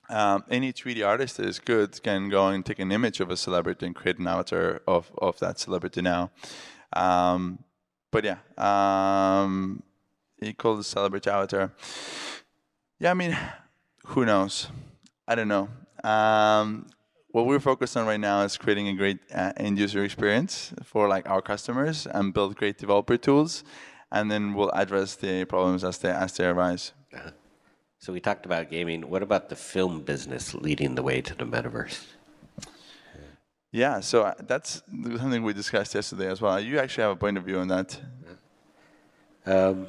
[0.09, 3.37] um, any 3D artist that is good can go and take an image of a
[3.37, 6.31] celebrity and create an avatar of, of that celebrity now.
[6.93, 7.65] Um,
[8.11, 9.83] but yeah, um,
[10.41, 11.73] equal the celebrity avatar.
[13.01, 13.37] Yeah, I mean,
[14.07, 14.69] who knows?
[15.27, 15.69] I don't know.
[16.03, 16.87] Um,
[17.33, 21.09] what we're focused on right now is creating a great uh, end user experience for
[21.09, 23.65] like our customers and build great developer tools,
[24.13, 26.93] and then we'll address the problems as they as they arise.
[28.05, 29.09] So we talked about gaming.
[29.09, 32.05] What about the film business leading the way to the metaverse?
[33.73, 34.83] Yeah, so uh, that's
[35.17, 36.61] something we discussed yesterday as well.
[36.61, 37.99] You actually have a point of view on that.
[39.47, 39.87] Um,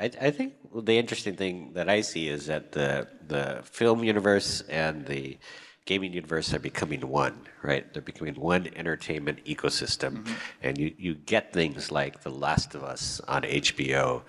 [0.00, 4.62] I, I, think the interesting thing that I see is that the the film universe
[4.62, 5.36] and the
[5.84, 7.84] gaming universe are becoming one, right?
[7.92, 10.32] They're becoming one entertainment ecosystem, mm-hmm.
[10.62, 14.22] and you you get things like The Last of Us on HBO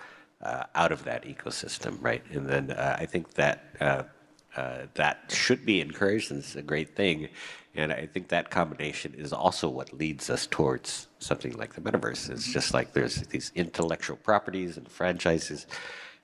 [0.76, 2.24] out of that ecosystem, right?
[2.32, 4.04] And then uh, I think that uh,
[4.56, 7.30] uh, that should be encouraged, and it's a great thing.
[7.76, 12.30] And I think that combination is also what leads us towards something like the metaverse.
[12.30, 15.66] It's just like there's these intellectual properties and franchises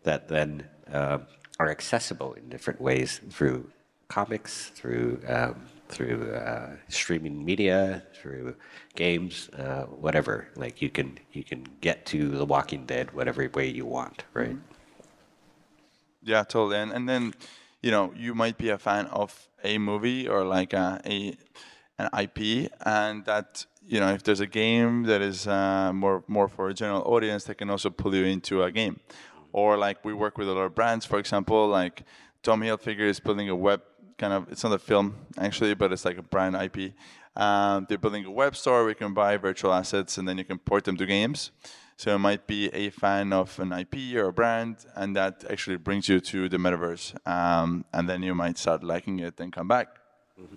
[0.04, 1.20] that then uh,
[1.60, 3.68] are accessible in different ways through
[4.10, 8.56] comics, through um, through uh, streaming media, through
[8.96, 10.48] games, uh, whatever.
[10.56, 14.58] Like you can you can get to The Walking Dead whatever way you want, right?
[16.24, 16.78] Yeah, totally.
[16.78, 17.34] And and then,
[17.82, 21.38] you know, you might be a fan of a movie or like a, a
[21.98, 26.48] an IP, and that you know if there's a game that is uh, more more
[26.48, 29.00] for a general audience, that can also pull you into a game.
[29.52, 32.04] Or like we work with a lot of brands, for example, like
[32.44, 33.82] Tommy Hilfiger is building a web
[34.20, 36.94] kind of it's not a film actually, but it's like a brand IP.
[37.36, 40.44] Um, they're building a web store where you can buy virtual assets and then you
[40.44, 41.52] can port them to games.
[42.00, 45.76] So it might be a fan of an IP or a brand, and that actually
[45.76, 49.68] brings you to the metaverse, um, and then you might start liking it and come
[49.68, 49.90] back.
[50.40, 50.56] Mm-hmm.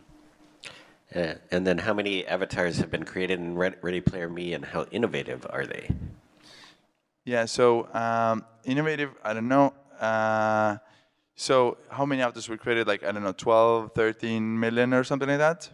[1.18, 4.86] Uh, and then, how many avatars have been created in Ready Player Me, and how
[4.92, 5.90] innovative are they?
[7.24, 9.10] Yeah, so um, innovative.
[9.24, 9.74] I don't know.
[10.00, 10.76] Uh,
[11.34, 12.86] so how many avatars we created?
[12.86, 15.70] Like, I don't know, 12, 13 million or something like that.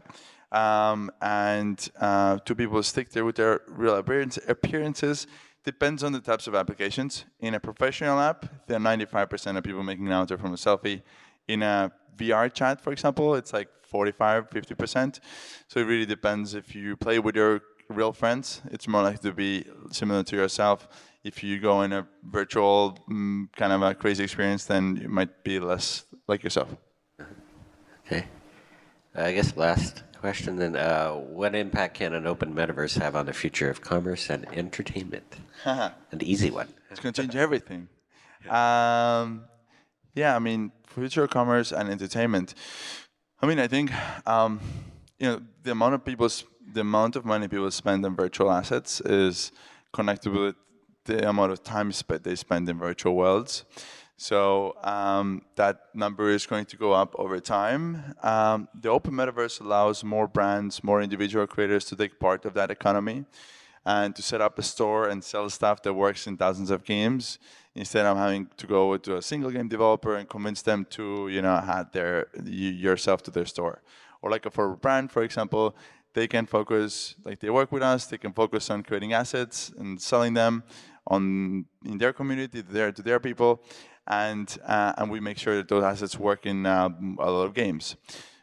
[0.51, 5.27] Um, and uh, two people stick there with their real appearance, appearances.
[5.65, 7.25] Depends on the types of applications.
[7.41, 11.03] In a professional app, there are 95% of people making an avatar from a selfie.
[11.47, 15.21] In a VR chat, for example, it's like 45, 50%.
[15.67, 19.33] So it really depends if you play with your real friends, it's more like to
[19.33, 20.89] be similar to yourself
[21.25, 25.45] if you go in a virtual um, kind of a crazy experience, then you might
[25.45, 26.75] be less like yourself.
[28.07, 28.25] Okay.
[29.15, 30.77] I guess last question then.
[30.77, 35.37] Uh, what impact can an open metaverse have on the future of commerce and entertainment?
[35.65, 36.69] An easy one.
[36.91, 37.89] It's going to change everything.
[38.49, 39.45] Um,
[40.15, 42.55] yeah, I mean, future commerce and entertainment.
[43.43, 43.91] I mean, I think
[44.27, 44.61] um,
[45.19, 46.29] you know the amount of people,
[46.73, 49.53] the amount of money people spend on virtual assets is
[49.93, 50.57] connected with
[51.05, 53.65] the amount of time spent they spend in virtual worlds.
[54.17, 58.17] So um, that number is going to go up over time.
[58.23, 62.71] Um, the open metaverse allows more brands, more individual creators to take part of that
[62.71, 63.25] economy
[63.87, 67.39] and to set up a store and sell stuff that works in thousands of games
[67.75, 71.41] instead of having to go to a single game developer and convince them to you
[71.41, 73.81] know add their yourself to their store
[74.21, 75.77] or like for a brand for example
[76.15, 80.01] they can focus like they work with us they can focus on creating assets and
[80.01, 80.63] selling them
[81.07, 83.63] on in their community there to their people
[84.07, 86.89] and uh, and we make sure that those assets work in uh,
[87.19, 87.97] a lot of games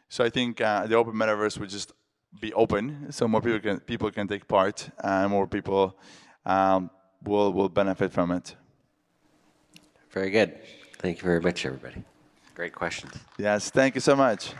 [0.08, 1.92] so i think uh, the open metaverse would just
[2.40, 5.96] be open so more people can people can take part and more people
[6.44, 6.90] um,
[7.24, 8.56] will will benefit from it
[10.16, 10.58] very good.
[10.96, 12.02] Thank you very much, everybody.
[12.54, 13.12] Great questions.
[13.36, 14.54] Yes, thank you so much.